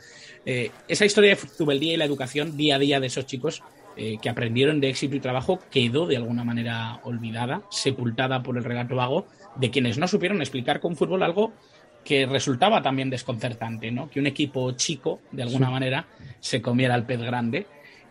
Eh, 0.45 0.71
esa 0.87 1.05
historia 1.05 1.31
de 1.31 1.35
Zubeldía 1.35 1.93
y 1.93 1.97
la 1.97 2.05
educación 2.05 2.57
día 2.57 2.75
a 2.75 2.79
día 2.79 2.99
de 2.99 3.07
esos 3.07 3.25
chicos 3.25 3.61
eh, 3.95 4.17
que 4.21 4.29
aprendieron 4.29 4.79
de 4.81 4.89
éxito 4.89 5.15
y 5.15 5.19
trabajo 5.19 5.59
quedó 5.71 6.07
de 6.07 6.17
alguna 6.17 6.43
manera 6.43 6.99
olvidada, 7.03 7.63
sepultada 7.69 8.43
por 8.43 8.57
el 8.57 8.63
relato 8.63 8.95
vago 8.95 9.27
de 9.55 9.69
quienes 9.69 9.97
no 9.97 10.07
supieron 10.07 10.41
explicar 10.41 10.79
con 10.79 10.95
fútbol 10.95 11.23
algo 11.23 11.53
que 12.03 12.25
resultaba 12.25 12.81
también 12.81 13.09
desconcertante, 13.09 13.91
¿no? 13.91 14.09
Que 14.09 14.19
un 14.19 14.27
equipo 14.27 14.71
chico, 14.73 15.21
de 15.31 15.43
alguna 15.43 15.67
sí. 15.67 15.71
manera, 15.71 16.07
se 16.39 16.61
comiera 16.61 16.95
al 16.95 17.05
pez 17.05 17.21
grande 17.21 17.65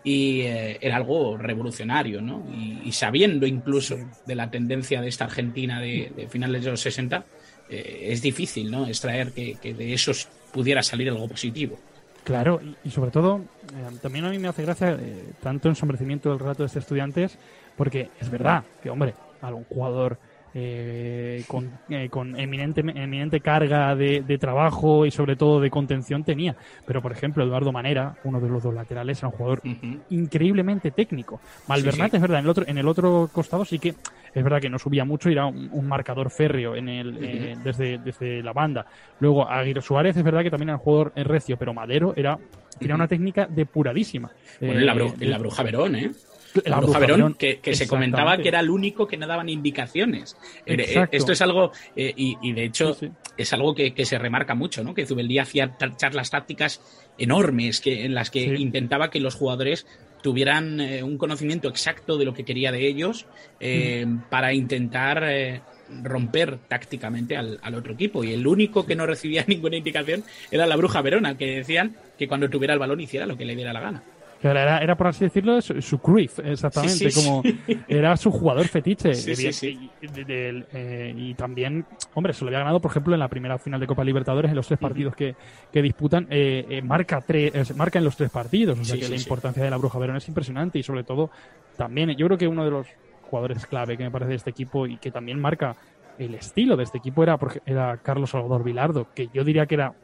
y 0.05 0.41
eh, 0.43 0.79
era 0.81 0.97
algo 0.97 1.37
revolucionario, 1.37 2.21
¿no? 2.23 2.45
Y, 2.55 2.81
y 2.85 2.93
sabiendo 2.93 3.47
incluso 3.47 3.97
sí. 3.97 4.03
de 4.27 4.35
la 4.35 4.51
tendencia 4.51 5.01
de 5.01 5.09
esta 5.09 5.25
Argentina 5.25 5.81
de, 5.81 6.13
de 6.17 6.29
finales 6.29 6.65
de 6.65 6.71
los 6.71 6.81
60, 6.81 7.25
eh, 7.69 8.09
es 8.09 8.23
difícil, 8.23 8.71
¿no? 8.71 8.87
Extraer 8.87 9.33
que, 9.33 9.57
que 9.61 9.75
de 9.75 9.93
esos 9.93 10.29
pudiera 10.53 10.83
salir 10.83 11.09
algo 11.09 11.29
positivo. 11.29 11.79
Claro, 12.25 12.61
y, 12.85 12.91
sobre 12.91 13.11
todo, 13.11 13.41
eh, 13.75 13.99
también 14.01 14.25
a 14.25 14.31
mí 14.31 14.39
me 14.39 14.49
hace 14.49 14.63
gracia 14.63 14.93
eh, 14.93 15.33
tanto 15.43 15.69
ensombrecimiento 15.69 16.31
del 16.31 16.39
relato 16.39 16.63
de 16.63 16.69
estos 16.69 16.83
estudiantes, 16.83 17.37
porque 17.77 18.11
es 18.21 18.31
verdad 18.31 18.63
que, 18.81 18.91
hombre, 18.91 19.15
algún 19.41 19.65
jugador 19.65 20.19
eh, 20.55 21.45
con, 21.49 21.71
eh, 21.89 22.09
con 22.11 22.39
eminente, 22.39 22.81
eminente 22.81 23.41
carga 23.41 23.95
de, 23.97 24.23
de, 24.23 24.39
trabajo 24.39 25.07
y 25.07 25.11
sobre 25.11 25.37
todo 25.37 25.61
de 25.61 25.71
contención 25.71 26.25
tenía. 26.25 26.57
Pero, 26.87 27.01
por 27.01 27.13
ejemplo, 27.13 27.43
Eduardo 27.43 27.73
Manera, 27.73 28.17
uno 28.25 28.41
de 28.41 28.49
los 28.49 28.63
dos 28.63 28.75
laterales, 28.75 29.19
era 29.19 29.29
un 29.29 29.35
jugador 29.35 29.61
uh 29.65 29.69
-huh. 29.69 30.01
increíblemente 30.11 30.91
técnico. 30.91 31.41
Malvernat, 31.69 32.07
sí, 32.07 32.11
sí. 32.11 32.17
es 32.17 32.23
verdad, 32.23 32.39
en 32.41 32.45
el, 32.45 32.51
otro, 32.51 32.65
en 32.67 32.79
el 32.79 32.89
otro 32.89 33.31
costado 33.33 33.65
sí 33.65 33.79
que 33.79 33.95
es 34.35 34.45
verdad 34.45 34.61
que 34.61 34.71
no 34.71 34.79
subía 34.79 35.05
mucho 35.05 35.29
y 35.29 35.33
era 35.33 35.47
un, 35.47 35.69
un 35.73 35.87
marcador 35.87 36.31
férreo 36.31 36.75
en 36.75 36.89
el, 36.89 37.09
uh 37.09 37.21
-huh. 37.21 37.25
eh, 37.25 37.57
desde, 37.65 37.99
desde 37.99 38.43
la 38.43 38.53
banda. 38.53 38.87
Luego, 39.21 39.49
Aguirre 39.49 39.83
Suárez 39.83 40.17
es 40.17 40.23
verdad 40.25 40.43
que 40.43 40.51
también 40.51 40.71
era 40.71 40.77
un 40.77 40.83
jugador 40.83 41.13
recio, 41.17 41.57
pero 41.57 41.73
Madero 41.73 42.13
era, 42.17 42.39
era 42.81 42.95
una 42.95 43.09
técnica 43.09 43.47
depuradísima. 43.47 44.31
Bueno, 44.61 44.81
en, 44.81 44.87
la, 44.87 44.95
bru 44.95 45.15
en 45.19 45.31
la 45.31 45.39
Bruja 45.39 45.63
Verón, 45.63 45.97
¿eh? 45.97 46.11
La 46.65 46.81
Bruja 46.81 46.99
Verón, 46.99 47.35
que, 47.35 47.61
que 47.61 47.75
se 47.75 47.87
comentaba 47.87 48.37
que 48.39 48.49
era 48.49 48.61
el 48.61 48.71
único 48.71 49.07
que 49.07 49.17
no 49.17 49.27
daban 49.27 49.49
indicaciones. 49.49 50.37
Eh, 50.67 50.75
eh, 50.75 50.83
Exacto. 50.83 51.17
Esto 51.17 51.33
es 51.33 51.43
algo, 51.43 51.73
eh, 51.97 52.13
y, 52.17 52.37
y, 52.43 52.53
de 52.53 52.65
hecho 52.65 52.95
sí, 52.95 53.07
sí. 53.07 53.13
es 53.37 53.53
algo 53.53 53.75
que, 53.75 53.95
que, 53.95 54.05
se 54.05 54.19
remarca 54.19 54.55
mucho, 54.55 54.85
¿no? 54.85 54.95
Que 54.95 55.07
Zubeldía 55.07 55.43
hacía 55.43 55.77
charlas 55.97 56.31
tácticas 56.31 56.81
enormes 57.19 57.81
que, 57.81 58.05
en 58.05 58.15
las 58.15 58.31
que 58.31 58.57
sí. 58.57 58.63
intentaba 58.63 59.11
que 59.11 59.21
los 59.21 59.35
jugadores 59.35 59.87
tuvieran 60.23 60.81
eh, 60.81 61.03
un 61.03 61.19
conocimiento 61.19 61.69
exacto 61.69 62.17
de 62.17 62.25
lo 62.25 62.35
que 62.35 62.45
quería 62.45 62.71
de 62.71 62.87
ellos 62.87 63.27
mm. 63.61 64.29
para 64.31 64.53
intentar 64.53 65.63
romper 66.03 66.59
tácticamente 66.69 67.37
al, 67.37 67.59
al, 67.63 67.75
otro 67.75 67.95
equipo. 67.95 68.25
Y 68.25 68.33
el 68.33 68.47
único 68.47 68.87
que 68.87 68.97
no 68.97 69.07
recibía 69.07 69.45
ninguna 69.49 69.77
indicación 69.77 70.25
era 70.51 70.67
la 70.67 70.77
Bruja 70.77 71.03
Verona, 71.03 71.37
que 71.37 71.57
decían 71.57 71.97
que 72.19 72.29
cuando 72.29 72.49
tuviera 72.49 72.75
el 72.75 72.81
balón 72.81 73.01
hiciera 73.01 73.27
lo 73.27 73.37
que 73.37 73.45
le 73.45 73.57
diera 73.57 73.73
la 73.73 73.81
gana. 73.81 74.03
Era, 74.43 74.79
era, 74.79 74.97
por 74.97 75.07
así 75.07 75.25
decirlo, 75.25 75.61
su, 75.61 75.81
su 75.81 75.99
Cruyff, 75.99 76.41
exactamente, 76.41 76.97
sí, 76.97 77.11
sí, 77.11 77.25
como 77.25 77.43
sí. 77.43 77.79
era 77.87 78.17
su 78.17 78.33
jugador 78.33 78.67
fetiche. 78.67 79.13
Y, 79.13 80.07
de, 80.09 80.25
de, 80.25 80.65
eh, 80.73 81.15
y, 81.17 81.35
también, 81.35 81.87
hombre, 82.15 82.33
se 82.33 82.45
lo 82.45 82.49
había 82.49 82.59
ganado, 82.59 82.81
por 82.81 82.91
ejemplo, 82.91 83.15
en 83.15 83.21
la 83.21 83.29
primera 83.29 83.57
final 83.59 83.79
de 83.79 83.87
Copa 83.87 84.03
Libertadores, 84.03 84.51
en 84.51 84.57
los 84.57 84.67
tres 84.67 84.81
partidos 84.81 85.15
que, 85.15 85.37
que 85.73 85.81
disputan, 85.81 86.27
eh, 86.29 86.67
eh, 86.69 86.83
marca, 86.83 87.21
tres, 87.21 87.77
marca 87.77 88.01
en 88.01 88.05
los 88.05 88.17
tres 88.17 88.31
partidos. 88.31 88.79
O 88.81 88.85
sea 88.85 88.99
que 88.99 89.09
la 89.09 89.17
importancia 89.17 89.63
de 89.63 89.71
la 89.71 89.77
Bruja 89.77 89.99
Verón 90.01 90.17
es 90.17 90.27
impresionante 90.27 90.79
y 90.79 90.83
sobre 90.83 91.05
todo, 91.05 91.31
también, 91.77 92.11
yo 92.17 92.27
creo 92.27 92.39
que 92.39 92.49
uno 92.49 92.65
de 92.65 92.71
los 92.73 92.89
jugadores 93.31 93.65
clave 93.67 93.97
que 93.97 94.03
me 94.03 94.11
parece 94.11 94.31
de 94.31 94.37
este 94.37 94.51
equipo 94.51 94.87
y 94.87 94.97
que 94.97 95.11
también 95.11 95.41
marca 95.41 95.77
el 96.19 96.35
estilo 96.35 96.77
de 96.77 96.85
este 96.85 96.99
equipo 96.99 97.23
era, 97.23 97.39
era 97.65 97.97
Carlos 97.99 98.31
Salvador 98.31 98.65
Vilardo, 98.65 99.07
que 99.15 99.29
yo 99.33 99.45
diría 99.45 99.67
que 99.67 99.77
era 99.77 99.95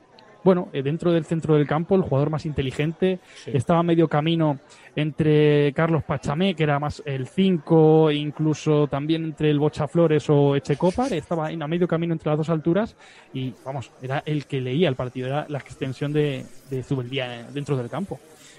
bueno, 0.45 0.69
eh, 0.73 0.83
dentro 0.83 1.13
del 1.13 1.25
centro 1.25 1.55
del 1.55 1.67
campo, 1.67 1.95
el 1.95 2.03
jugador 2.03 2.31
más 2.31 2.47
inteligente, 2.47 3.19
sí. 3.45 3.51
estaba 3.55 3.81
a 3.81 3.83
medio 3.83 4.09
camino 4.09 4.59
entre 4.97 5.73
Carlos 5.75 6.05
Pachamé, 6.05 6.55
que 6.55 6.63
era 6.63 6.79
más 6.79 7.03
el 7.05 7.29
5, 7.29 8.11
incluso 8.13 8.87
también 8.89 9.25
entre 9.25 9.51
el 9.51 9.59
Bocha 9.59 9.87
Flores 9.87 10.29
o 10.29 10.57
Echecopar, 10.57 11.13
estaba 11.13 11.49
a 11.49 11.69
medio 11.69 11.87
camino 11.87 12.13
entre 12.13 12.31
las 12.31 12.39
dos 12.39 12.49
alturas 12.49 12.97
y, 13.33 13.53
vamos, 13.65 13.91
era 14.03 14.23
el 14.27 14.47
que 14.47 14.61
leía 14.61 14.89
el 14.89 14.97
partido, 14.97 15.27
era 15.27 15.47
la 15.49 15.59
extensión 15.59 16.13
de, 16.13 16.45
de 16.71 16.83
Zubeldía 16.83 17.49
dentro 17.53 17.77
del 17.77 17.89
campo. 17.89 18.19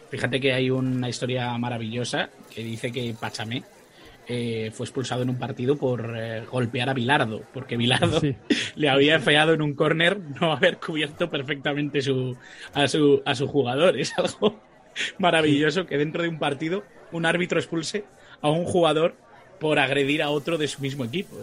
Fíjate 0.09 0.39
que 0.39 0.53
hay 0.53 0.69
una 0.69 1.07
historia 1.07 1.55
maravillosa 1.57 2.29
que 2.53 2.63
dice 2.63 2.91
que 2.91 3.15
Pachamé 3.19 3.63
eh, 4.31 4.69
fue 4.71 4.85
expulsado 4.85 5.23
en 5.23 5.29
un 5.31 5.39
partido 5.39 5.75
por 5.75 6.13
eh, 6.15 6.45
golpear 6.45 6.87
a 6.87 6.93
Bilardo, 6.93 7.41
porque 7.51 7.77
Bilardo 7.77 8.19
sí. 8.19 8.35
le 8.75 8.87
había 8.87 9.19
fallado 9.19 9.53
en 9.53 9.63
un 9.63 9.73
córner 9.73 10.19
no 10.39 10.51
haber 10.51 10.77
cubierto 10.77 11.31
perfectamente 11.31 12.01
su, 12.03 12.37
a, 12.75 12.87
su, 12.87 13.23
a 13.25 13.33
su 13.33 13.47
jugador. 13.47 13.97
Es 13.97 14.13
algo 14.19 14.59
maravilloso 15.17 15.87
que 15.87 15.97
dentro 15.97 16.21
de 16.21 16.29
un 16.29 16.37
partido 16.37 16.83
un 17.11 17.25
árbitro 17.25 17.59
expulse 17.59 18.05
a 18.41 18.51
un 18.51 18.65
jugador 18.65 19.15
por 19.59 19.79
agredir 19.79 20.21
a 20.21 20.29
otro 20.29 20.59
de 20.59 20.67
su 20.67 20.79
mismo 20.79 21.03
equipo. 21.05 21.35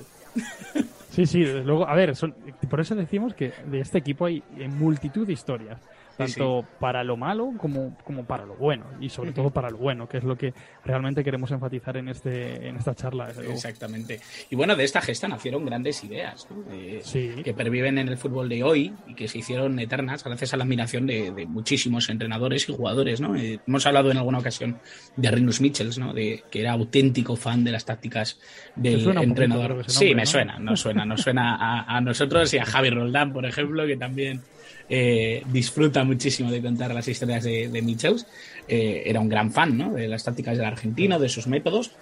Sí, 1.10 1.26
sí, 1.26 1.44
luego. 1.44 1.88
A 1.88 1.94
ver, 1.96 2.14
son, 2.14 2.36
por 2.70 2.78
eso 2.78 2.94
decimos 2.94 3.34
que 3.34 3.52
de 3.66 3.80
este 3.80 3.98
equipo 3.98 4.26
hay 4.26 4.44
multitud 4.68 5.26
de 5.26 5.32
historias 5.32 5.80
tanto 6.16 6.60
sí, 6.62 6.66
sí. 6.66 6.76
para 6.80 7.04
lo 7.04 7.16
malo 7.16 7.52
como, 7.58 7.96
como 8.04 8.24
para 8.24 8.44
lo 8.44 8.54
bueno 8.54 8.86
y 9.00 9.08
sobre 9.08 9.30
uh 9.30 9.32
-huh. 9.32 9.36
todo 9.36 9.50
para 9.50 9.70
lo 9.70 9.78
bueno, 9.78 10.08
que 10.08 10.18
es 10.18 10.24
lo 10.24 10.36
que 10.36 10.52
realmente 10.84 11.22
queremos 11.22 11.50
enfatizar 11.50 11.96
en, 11.96 12.08
este, 12.08 12.68
en 12.68 12.76
esta 12.76 12.94
charla. 12.94 13.28
Exactamente. 13.48 14.20
Y 14.50 14.56
bueno, 14.56 14.76
de 14.76 14.84
esta 14.84 15.00
gesta 15.00 15.28
nacieron 15.28 15.64
grandes 15.64 16.02
ideas 16.04 16.48
¿no? 16.50 16.64
eh, 16.72 17.00
sí. 17.02 17.42
que 17.44 17.54
perviven 17.54 17.98
en 17.98 18.08
el 18.08 18.16
fútbol 18.18 18.48
de 18.48 18.62
hoy 18.62 18.92
y 19.06 19.14
que 19.14 19.28
se 19.28 19.38
hicieron 19.38 19.78
eternas 19.78 20.24
gracias 20.24 20.54
a 20.54 20.56
la 20.56 20.64
admiración 20.64 21.06
de, 21.06 21.30
de 21.30 21.46
muchísimos 21.46 22.08
entrenadores 22.08 22.68
y 22.68 22.74
jugadores. 22.74 23.20
¿no? 23.20 23.36
Eh, 23.36 23.60
hemos 23.66 23.86
hablado 23.86 24.10
en 24.10 24.16
alguna 24.16 24.38
ocasión 24.38 24.78
de 25.16 25.30
Rinus 25.30 25.60
Michels, 25.60 25.98
¿no? 25.98 26.12
de, 26.12 26.42
que 26.50 26.60
era 26.60 26.72
auténtico 26.72 27.36
fan 27.36 27.64
de 27.64 27.72
las 27.72 27.84
tácticas 27.84 28.38
del 28.74 29.06
entrenador. 29.18 29.70
Nombre, 29.70 29.88
sí, 29.88 30.14
me 30.14 30.22
¿no? 30.22 30.26
suena, 30.26 30.58
nos 30.58 30.80
suena, 30.80 31.04
nos 31.04 31.20
suena 31.20 31.56
a, 31.56 31.96
a 31.96 32.00
nosotros 32.00 32.52
y 32.54 32.58
a 32.58 32.64
Javi 32.64 32.90
Roldán, 32.90 33.32
por 33.32 33.46
ejemplo, 33.46 33.86
que 33.86 33.96
también 33.96 34.42
eh, 34.88 35.42
disfruta 35.50 36.04
muchísimo 36.04 36.50
de 36.50 36.62
contar 36.62 36.94
las 36.94 37.08
historias 37.08 37.44
de, 37.44 37.68
de 37.68 37.82
Michels. 37.82 38.26
Eh, 38.68 39.02
era 39.06 39.20
un 39.20 39.28
gran 39.28 39.52
fan 39.52 39.76
¿no? 39.76 39.92
de 39.92 40.08
las 40.08 40.24
tácticas 40.24 40.56
del 40.56 40.66
argentino, 40.66 41.18
de 41.18 41.28
sus 41.28 41.46
métodos. 41.46 41.92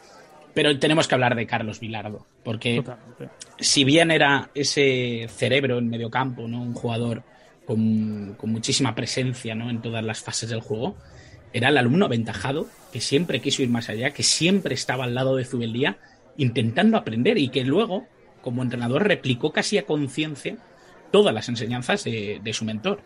Pero 0.52 0.78
tenemos 0.78 1.08
que 1.08 1.14
hablar 1.14 1.34
de 1.34 1.46
Carlos 1.46 1.80
Vilardo, 1.80 2.26
porque 2.44 2.76
Totalmente. 2.76 3.28
si 3.58 3.82
bien 3.82 4.12
era 4.12 4.50
ese 4.54 5.26
cerebro 5.28 5.78
en 5.78 5.88
medio 5.88 6.10
campo, 6.10 6.46
¿no? 6.46 6.62
un 6.62 6.74
jugador 6.74 7.24
con, 7.64 8.34
con 8.38 8.52
muchísima 8.52 8.94
presencia 8.94 9.56
¿no? 9.56 9.68
en 9.68 9.82
todas 9.82 10.04
las 10.04 10.20
fases 10.20 10.50
del 10.50 10.60
juego, 10.60 10.96
era 11.52 11.70
el 11.70 11.78
alumno 11.78 12.06
aventajado 12.06 12.68
que 12.92 13.00
siempre 13.00 13.40
quiso 13.40 13.62
ir 13.62 13.68
más 13.68 13.88
allá, 13.88 14.12
que 14.12 14.22
siempre 14.22 14.74
estaba 14.74 15.04
al 15.04 15.14
lado 15.14 15.34
de 15.34 15.44
Zubeldía 15.44 15.98
intentando 16.36 16.96
aprender 16.96 17.38
y 17.38 17.48
que 17.48 17.64
luego, 17.64 18.06
como 18.40 18.62
entrenador, 18.62 19.06
replicó 19.06 19.52
casi 19.52 19.78
a 19.78 19.86
conciencia 19.86 20.56
todas 21.14 21.32
las 21.32 21.48
enseñanzas 21.48 22.02
de, 22.02 22.40
de 22.42 22.52
su 22.52 22.64
mentor. 22.64 22.98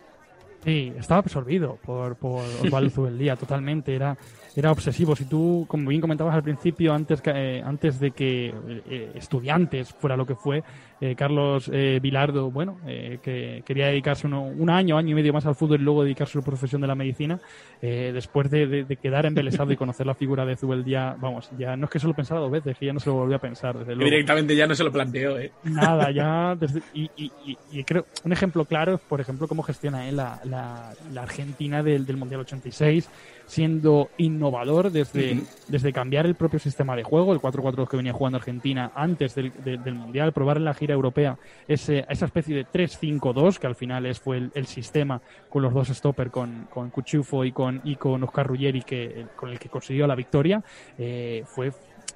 Sí, 0.63 0.91
estaba 0.97 1.19
absorbido 1.19 1.77
por, 1.85 2.15
por 2.15 2.41
Osvaldo 2.41 2.89
Zubeldía, 2.95 3.35
totalmente. 3.35 3.93
Era, 3.93 4.17
era 4.55 4.71
obsesivo. 4.71 5.15
Si 5.15 5.25
tú, 5.25 5.65
como 5.67 5.87
bien 5.87 6.01
comentabas 6.01 6.33
al 6.33 6.41
principio, 6.41 6.91
antes, 6.91 7.21
que, 7.21 7.29
eh, 7.29 7.61
antes 7.63 7.99
de 7.99 8.09
que 8.09 8.47
eh, 8.47 8.53
eh, 8.89 9.11
estudiantes 9.13 9.93
fuera 9.93 10.17
lo 10.17 10.25
que 10.25 10.33
fue, 10.33 10.63
eh, 11.01 11.15
Carlos 11.15 11.69
eh, 11.73 11.99
Vilardo, 12.01 12.51
bueno, 12.51 12.77
eh, 12.85 13.19
que 13.23 13.63
quería 13.65 13.87
dedicarse 13.87 14.27
uno- 14.27 14.43
un 14.43 14.69
año, 14.69 14.97
año 14.97 15.11
y 15.11 15.13
medio 15.15 15.31
más 15.33 15.45
al 15.45 15.55
fútbol 15.55 15.79
y 15.79 15.83
luego 15.83 16.03
dedicarse 16.03 16.37
a 16.37 16.41
su 16.41 16.43
profesión 16.45 16.81
de 16.81 16.87
la 16.87 16.95
medicina, 16.95 17.39
eh, 17.81 18.11
después 18.13 18.49
de, 18.51 18.67
de- 18.67 18.83
de 18.83 18.95
quedar 18.97 19.25
embelesado 19.25 19.71
y 19.71 19.77
conocer 19.77 20.05
la 20.05 20.13
figura 20.13 20.45
de 20.45 20.55
Zubeldía, 20.57 21.15
vamos, 21.19 21.49
ya 21.57 21.75
no 21.77 21.85
es 21.85 21.91
que 21.91 21.99
se 21.99 22.07
lo 22.07 22.13
pensara 22.13 22.41
dos 22.41 22.51
veces, 22.51 22.77
que 22.77 22.85
ya 22.87 22.93
no 22.93 22.99
se 22.99 23.09
lo 23.09 23.15
volvió 23.15 23.37
a 23.37 23.39
pensar, 23.39 23.77
desde 23.77 23.95
luego. 23.95 24.09
Directamente 24.09 24.55
ya 24.55 24.67
no 24.67 24.75
se 24.75 24.83
lo 24.83 24.91
planteó. 24.91 25.39
¿eh? 25.39 25.51
Nada, 25.63 26.11
ya. 26.11 26.55
desde- 26.59 26.81
y, 26.93 27.09
y- 27.15 27.31
y- 27.45 27.57
y 27.71 27.83
creo. 27.83 28.05
Un 28.25 28.33
ejemplo 28.33 28.65
claro 28.65 28.95
es, 28.95 28.99
por 29.01 29.21
ejemplo, 29.21 29.47
cómo 29.47 29.63
gestiona 29.63 30.07
él 30.09 30.17
la, 30.17 30.39
la- 30.43 30.91
la 31.13 31.21
Argentina 31.23 31.81
del, 31.83 32.05
del 32.05 32.17
Mundial 32.17 32.41
86, 32.41 33.09
siendo 33.45 34.09
innovador 34.17 34.91
desde, 34.91 35.41
desde 35.67 35.91
cambiar 35.91 36.25
el 36.25 36.35
propio 36.35 36.59
sistema 36.59 36.95
de 36.95 37.03
juego, 37.03 37.33
el 37.33 37.39
4-4 37.39 37.87
que 37.87 37.97
venía 37.97 38.13
jugando 38.13 38.37
Argentina 38.37 38.91
antes 38.95 39.33
del, 39.35 39.51
de- 39.63 39.77
del 39.77 39.95
Mundial, 39.95 40.33
probar 40.33 40.57
en 40.57 40.65
la 40.65 40.73
gira 40.73 40.88
europea 40.93 41.37
ese, 41.67 42.05
esa 42.09 42.25
especie 42.25 42.55
de 42.55 42.65
3-5-2, 42.65 43.57
que 43.57 43.67
al 43.67 43.75
final 43.75 44.05
es, 44.05 44.19
fue 44.19 44.49
el, 44.53 44.65
sistema 44.65 45.21
con 45.49 45.63
los 45.63 45.73
dos 45.73 45.89
stopper, 45.89 46.29
con, 46.29 46.67
con 46.69 46.89
Cuchufo 46.89 47.43
y 47.43 47.51
con, 47.51 47.81
y 47.83 47.95
con 47.95 48.23
Oscar 48.23 48.47
Ruggeri, 48.47 48.81
que, 48.83 49.25
con 49.35 49.49
el 49.49 49.59
que 49.59 49.69
consiguió 49.69 50.07
la 50.07 50.15
victoria. 50.15 50.63
eh, 50.97 51.43
fue 51.45 51.71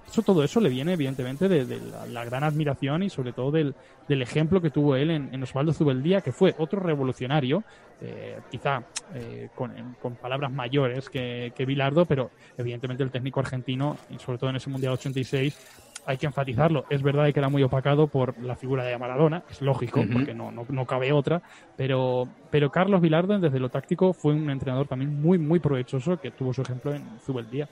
eso, 0.07 0.21
todo 0.21 0.43
eso 0.43 0.59
le 0.59 0.69
viene, 0.69 0.93
evidentemente, 0.93 1.47
de, 1.47 1.79
la, 2.11 2.25
gran 2.25 2.43
admiración 2.43 3.03
y 3.03 3.09
sobre 3.09 3.33
todo 3.33 3.51
del, 3.51 3.73
del 4.07 4.21
ejemplo 4.21 4.61
que 4.61 4.69
tuvo 4.69 4.95
él 4.95 5.09
en, 5.09 5.33
en 5.33 5.41
Osvaldo 5.43 5.73
Zubeldía, 5.73 6.21
que 6.21 6.31
fue 6.31 6.53
otro 6.57 6.79
revolucionario, 6.79 7.63
eh, 8.01 8.39
quizá 8.51 8.83
eh, 9.15 9.49
con, 9.55 9.95
con 10.01 10.15
palabras 10.15 10.51
mayores 10.51 11.09
que, 11.09 11.53
que 11.55 11.65
Bilardo, 11.65 12.05
pero 12.05 12.31
evidentemente 12.57 13.03
el 13.03 13.11
técnico 13.11 13.39
argentino, 13.39 13.97
y 14.09 14.19
sobre 14.19 14.37
todo 14.37 14.49
en 14.49 14.57
ese 14.57 14.69
Mundial 14.69 14.93
86, 14.93 15.57
hay 16.05 16.17
que 16.17 16.25
enfatizarlo. 16.25 16.85
Es 16.89 17.01
verdad 17.01 17.31
que 17.31 17.39
era 17.39 17.49
muy 17.49 17.63
opacado 17.63 18.07
por 18.07 18.37
la 18.41 18.55
figura 18.55 18.83
de 18.83 18.97
Maradona, 18.97 19.43
es 19.49 19.61
lógico, 19.61 20.03
porque 20.11 20.33
no, 20.33 20.51
no, 20.51 20.65
no 20.67 20.85
cabe 20.85 21.11
otra, 21.11 21.41
pero, 21.77 22.27
pero 22.49 22.71
Carlos 22.71 23.01
Bilardo, 23.01 23.39
desde 23.39 23.59
lo 23.59 23.69
táctico, 23.69 24.13
fue 24.13 24.33
un 24.33 24.49
entrenador 24.49 24.87
también 24.87 25.21
muy, 25.21 25.37
muy 25.37 25.59
provechoso 25.59 26.19
que 26.19 26.31
tuvo 26.31 26.53
su 26.53 26.61
ejemplo 26.61 26.93
en 26.93 27.03
Zubeldía. 27.25 27.67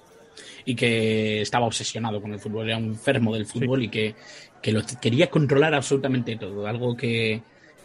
y 0.65 0.75
que 0.75 1.41
estaba 1.41 1.65
obsesionado 1.65 2.21
con 2.21 2.31
el 2.31 2.39
fútbol, 2.39 2.69
era 2.69 2.77
un 2.77 2.85
enfermo 2.85 3.33
del 3.33 3.45
fútbol 3.45 3.83
y 3.83 3.89
que, 3.89 4.15
que 4.61 4.71
lo 4.71 4.81
quería 5.01 5.29
controlar 5.29 5.73
absolutamente 5.73 6.37
todo, 6.37 6.65
algo 6.67 6.95
que, 6.95 7.41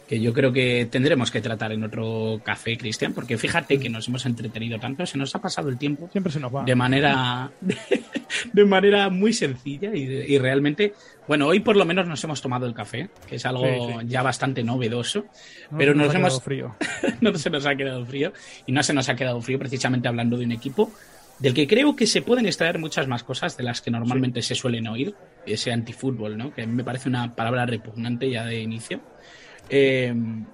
que 0.07 0.19
yo 0.21 0.31
creo 0.33 0.53
que 0.53 0.87
tendremos 0.89 1.31
que 1.31 1.41
tratar 1.41 1.73
en 1.73 1.83
otro 1.83 2.39
café, 2.43 2.77
Cristian, 2.77 3.13
porque 3.13 3.37
fíjate 3.37 3.77
que 3.77 3.89
nos 3.89 4.07
hemos 4.07 4.25
entretenido 4.25 4.79
tanto, 4.79 5.05
se 5.05 5.17
nos 5.17 5.35
ha 5.35 5.39
pasado 5.41 5.67
el 5.69 5.77
tiempo 5.77 6.07
Siempre 6.11 6.31
se 6.31 6.39
nos 6.39 6.53
va. 6.55 6.63
de 6.63 6.75
manera 6.75 7.51
de 8.53 8.65
manera 8.65 9.09
muy 9.09 9.33
sencilla 9.33 9.93
y, 9.93 10.03
y 10.03 10.37
realmente 10.39 10.93
bueno 11.27 11.47
hoy 11.47 11.59
por 11.59 11.75
lo 11.75 11.85
menos 11.85 12.07
nos 12.07 12.23
hemos 12.23 12.41
tomado 12.41 12.65
el 12.65 12.73
café 12.73 13.09
que 13.27 13.35
es 13.35 13.45
algo 13.45 13.63
Sí, 13.65 13.93
sí. 14.01 14.07
ya 14.07 14.21
bastante 14.23 14.63
novedoso 14.63 15.25
No, 15.71 15.77
pero 15.77 15.91
se 15.93 15.97
nos 15.97 16.07
ha 16.07 16.11
quedado 16.11 16.27
hemos 16.27 16.43
frío. 16.43 16.75
no 17.21 17.35
se 17.37 17.49
nos 17.49 17.65
ha 17.65 17.75
quedado 17.75 18.05
frío 18.05 18.33
y 18.65 18.71
no 18.71 18.83
se 18.83 18.93
nos 18.93 19.09
ha 19.09 19.15
quedado 19.15 19.41
frío 19.41 19.59
precisamente 19.59 20.07
hablando 20.07 20.37
de 20.37 20.45
un 20.45 20.51
equipo 20.53 20.91
del 21.39 21.53
que 21.53 21.67
creo 21.67 21.95
que 21.95 22.07
se 22.07 22.21
pueden 22.21 22.45
extraer 22.47 22.79
muchas 22.79 23.07
más 23.07 23.23
cosas 23.23 23.57
de 23.57 23.63
las 23.63 23.81
que 23.81 23.91
normalmente 23.91 24.41
se 24.41 24.55
suelen 24.55 24.87
oír 24.87 25.13
ese 25.45 25.71
antifútbol 25.71 26.37
no 26.37 26.53
que 26.53 26.61
a 26.63 26.65
mí 26.65 26.73
me 26.73 26.83
parece 26.83 27.09
una 27.09 27.35
palabra 27.35 27.65
repugnante 27.65 28.29
ya 28.29 28.45
de 28.45 28.61
inicio 28.61 29.01
eh, 29.69 30.13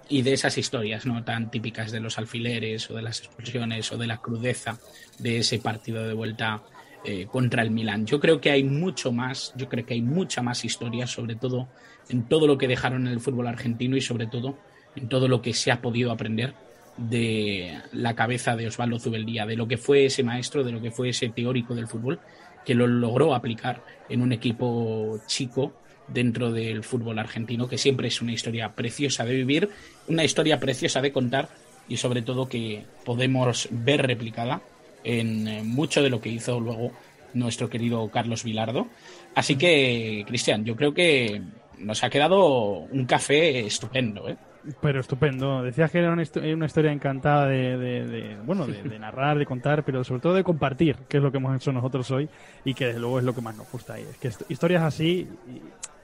y 0.10 0.22
de 0.22 0.34
esas 0.34 0.58
historias 0.58 1.06
no 1.06 1.24
tan 1.24 1.52
típicas 1.52 1.92
de 1.92 2.00
los 2.00 2.18
alfileres 2.18 2.90
o 2.90 2.96
de 2.96 3.02
las 3.02 3.20
expulsiones 3.20 3.92
o 3.92 3.98
de 3.98 4.08
la 4.08 4.18
crudeza 4.18 4.78
de 5.20 5.40
ese 5.40 5.60
partido 5.60 6.08
de 6.08 6.14
vuelta 6.14 6.64
eh, 7.06 7.28
contra 7.30 7.62
el 7.62 7.72
Milan. 7.72 8.06
Yo 8.06 8.20
creo 8.20 8.40
que 8.40 8.52
hay 8.52 8.64
mucho 8.64 9.12
más, 9.12 9.54
yo 9.56 9.68
creo 9.70 9.86
que 9.86 9.94
hay 9.94 10.02
mucha 10.02 10.42
más 10.42 10.64
historia, 10.66 11.06
sobre 11.06 11.36
todo 11.36 11.68
en 12.10 12.24
todo 12.24 12.48
lo 12.48 12.58
que 12.58 12.68
dejaron 12.68 13.08
en 13.08 13.14
el 13.14 13.20
fútbol 13.20 13.48
argentino 13.48 13.98
y 13.98 14.02
sobre 14.02 14.28
todo 14.28 14.58
en 14.96 15.10
todo 15.10 15.28
lo 15.28 15.42
que 15.42 15.54
se 15.54 15.72
ha 15.72 15.82
podido 15.82 16.12
aprender 16.12 16.54
de 16.98 17.78
la 17.92 18.16
cabeza 18.16 18.56
de 18.56 18.68
Osvaldo 18.68 19.00
Zubeldía, 19.00 19.46
de 19.46 19.56
lo 19.56 19.68
que 19.68 19.78
fue 19.78 20.06
ese 20.06 20.24
maestro, 20.24 20.64
de 20.64 20.72
lo 20.72 20.82
que 20.82 20.92
fue 20.92 21.10
ese 21.10 21.30
teórico 21.30 21.76
del 21.76 21.88
fútbol, 21.88 22.20
que 22.66 22.76
lo 22.76 22.88
logró 22.88 23.34
aplicar 23.36 23.84
en 24.10 24.22
un 24.22 24.32
equipo 24.32 25.20
chico 25.28 25.74
dentro 26.08 26.52
del 26.52 26.84
fútbol 26.84 27.20
argentino, 27.20 27.68
que 27.68 27.78
siempre 27.78 28.08
es 28.08 28.22
una 28.22 28.34
historia 28.34 28.74
preciosa 28.74 29.26
de 29.26 29.36
vivir, 29.36 29.70
una 30.08 30.24
historia 30.24 30.60
preciosa 30.60 31.02
de 31.02 31.12
contar 31.12 31.50
y 31.88 31.98
sobre 31.98 32.22
todo 32.22 32.48
que 32.48 32.84
podemos 33.06 33.68
ver 33.72 34.06
replicada 34.06 34.62
en 35.04 35.48
eh, 35.48 35.64
mucho 35.64 36.02
de 36.02 36.10
lo 36.10 36.22
que 36.22 36.30
hizo 36.30 36.60
luego 36.60 36.92
nuestro 37.34 37.70
querido 37.70 38.10
Carlos 38.10 38.44
Vilardo. 38.44 38.88
Así 39.36 39.56
que, 39.56 40.24
Cristian, 40.28 40.66
yo 40.66 40.76
creo 40.76 40.94
que 40.94 41.42
nos 41.80 42.04
ha 42.04 42.10
quedado 42.10 42.80
un 42.92 43.06
café 43.06 43.62
estupendo. 43.62 44.30
¿eh? 44.30 44.38
Pero 44.82 45.02
estupendo. 45.02 45.62
Decías 45.62 45.92
que 45.92 46.00
era 46.00 46.12
una, 46.12 46.22
histo- 46.22 46.42
una 46.54 46.66
historia 46.66 46.92
encantada 46.92 47.48
de, 47.48 47.78
de- 47.78 48.08
de- 48.08 48.38
bueno, 48.46 48.66
de, 48.66 48.82
de 48.84 49.00
narrar, 49.00 49.38
de 49.38 49.46
contar, 49.46 49.84
pero 49.84 50.04
sobre 50.04 50.22
todo 50.22 50.34
de 50.36 50.44
compartir, 50.44 50.96
que 51.10 51.18
es 51.18 51.24
lo 51.24 51.32
que 51.32 51.38
hemos 51.38 51.56
hecho 51.56 51.72
nosotros 51.74 52.10
hoy 52.12 52.30
y 52.64 52.74
que 52.74 52.86
desde 52.88 53.00
luego 53.00 53.20
es 53.20 53.26
lo 53.26 53.36
que 53.36 53.42
más 53.42 53.58
nos 53.58 53.70
gusta. 53.72 54.00
Y 54.00 54.04
es 54.04 54.18
que 54.18 54.32
historias 54.48 54.84
así, 54.84 55.28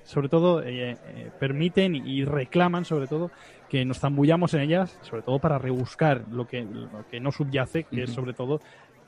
sobre 0.04 0.28
todo, 0.28 0.62
eh, 0.64 0.92
eh, 0.92 1.32
permiten 1.40 1.96
y 1.96 2.26
reclaman, 2.26 2.84
sobre 2.84 3.08
todo, 3.08 3.32
que 3.70 3.86
nos 3.86 4.00
zambullamos 4.00 4.54
en 4.56 4.62
ellas, 4.62 4.98
sobre 5.04 5.22
todo 5.22 5.40
para 5.40 5.58
rebuscar 5.58 6.24
lo 6.32 6.48
que, 6.48 6.64
lo 6.64 6.90
que 7.10 7.20
no 7.20 7.32
subyace, 7.32 7.84
que 7.86 8.04
es 8.04 8.10
sobre 8.10 8.34
todo 8.34 8.60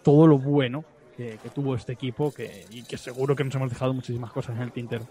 todo 0.04 0.28
lo 0.28 0.38
bueno 0.38 0.86
que, 1.22 1.38
que 1.38 1.50
tuvo 1.50 1.76
este 1.76 1.94
equipo 1.94 2.34
que, 2.34 2.66
y 2.72 2.84
que 2.84 2.98
seguro 2.98 3.36
que 3.36 3.44
nos 3.44 3.54
hemos 3.56 3.70
dejado 3.70 3.94
muchísimas 3.94 4.32
cosas 4.32 4.56
en 4.56 4.64
el 4.64 4.72
tintero. 4.72 5.08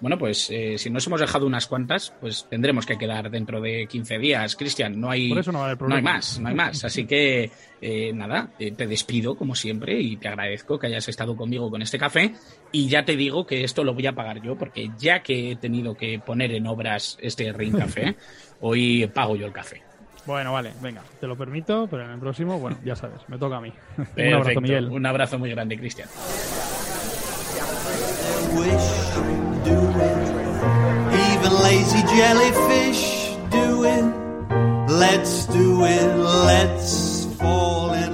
Bueno, 0.00 0.18
pues 0.18 0.50
eh, 0.50 0.76
si 0.78 0.90
nos 0.90 1.06
hemos 1.06 1.20
dejado 1.20 1.46
unas 1.46 1.66
cuantas, 1.66 2.12
pues 2.20 2.46
tendremos 2.48 2.86
que 2.86 2.98
quedar 2.98 3.30
dentro 3.30 3.60
de 3.60 3.86
15 3.86 4.18
días, 4.18 4.56
Cristian. 4.56 5.00
No 5.00 5.10
hay, 5.10 5.28
Por 5.28 5.38
eso 5.38 5.52
no 5.52 5.60
va 5.60 5.66
a 5.66 5.70
haber 5.70 5.88
no 5.88 5.94
hay 5.94 6.02
más, 6.02 6.38
no 6.40 6.48
hay 6.48 6.54
más. 6.54 6.84
Así 6.84 7.06
que 7.06 7.50
eh, 7.80 8.12
nada, 8.12 8.50
eh, 8.58 8.72
te 8.72 8.86
despido 8.86 9.36
como 9.36 9.54
siempre 9.54 10.00
y 10.00 10.16
te 10.16 10.28
agradezco 10.28 10.78
que 10.78 10.88
hayas 10.88 11.08
estado 11.08 11.36
conmigo 11.36 11.70
con 11.70 11.82
este 11.82 11.98
café. 11.98 12.34
Y 12.72 12.88
ya 12.88 13.04
te 13.04 13.16
digo 13.16 13.46
que 13.46 13.64
esto 13.64 13.84
lo 13.84 13.94
voy 13.94 14.06
a 14.06 14.14
pagar 14.14 14.42
yo, 14.42 14.56
porque 14.56 14.90
ya 14.98 15.22
que 15.22 15.52
he 15.52 15.56
tenido 15.56 15.94
que 15.94 16.18
poner 16.18 16.52
en 16.52 16.66
obras 16.66 17.18
este 17.20 17.52
Ring 17.52 17.76
Café, 17.76 18.16
hoy 18.60 19.06
pago 19.14 19.36
yo 19.36 19.46
el 19.46 19.52
café. 19.52 19.91
Bueno, 20.26 20.52
vale, 20.52 20.72
venga, 20.80 21.02
te 21.20 21.26
lo 21.26 21.36
permito, 21.36 21.88
pero 21.90 22.04
en 22.04 22.10
el 22.12 22.18
próximo, 22.18 22.58
bueno, 22.58 22.76
ya 22.84 22.94
sabes, 22.94 23.20
me 23.28 23.38
toca 23.38 23.56
a 23.56 23.60
mí. 23.60 23.72
Un 24.16 24.34
abrazo, 24.34 24.60
Miguel. 24.60 24.88
Un 24.88 25.06
abrazo 25.06 25.38
muy 25.38 25.50
grande, 25.50 25.76
Cristian. 25.78 26.08
wish, 28.54 28.88
do 29.64 29.78
it. 30.08 30.22
Even 31.32 31.52
lazy 31.62 32.02
jellyfish 32.14 33.36
do 33.50 33.84
it. 33.84 34.04
Let's 34.90 35.46
do 35.46 35.84
it. 35.84 36.16
Let's 36.16 37.26
fall 37.36 37.94
in 37.94 38.12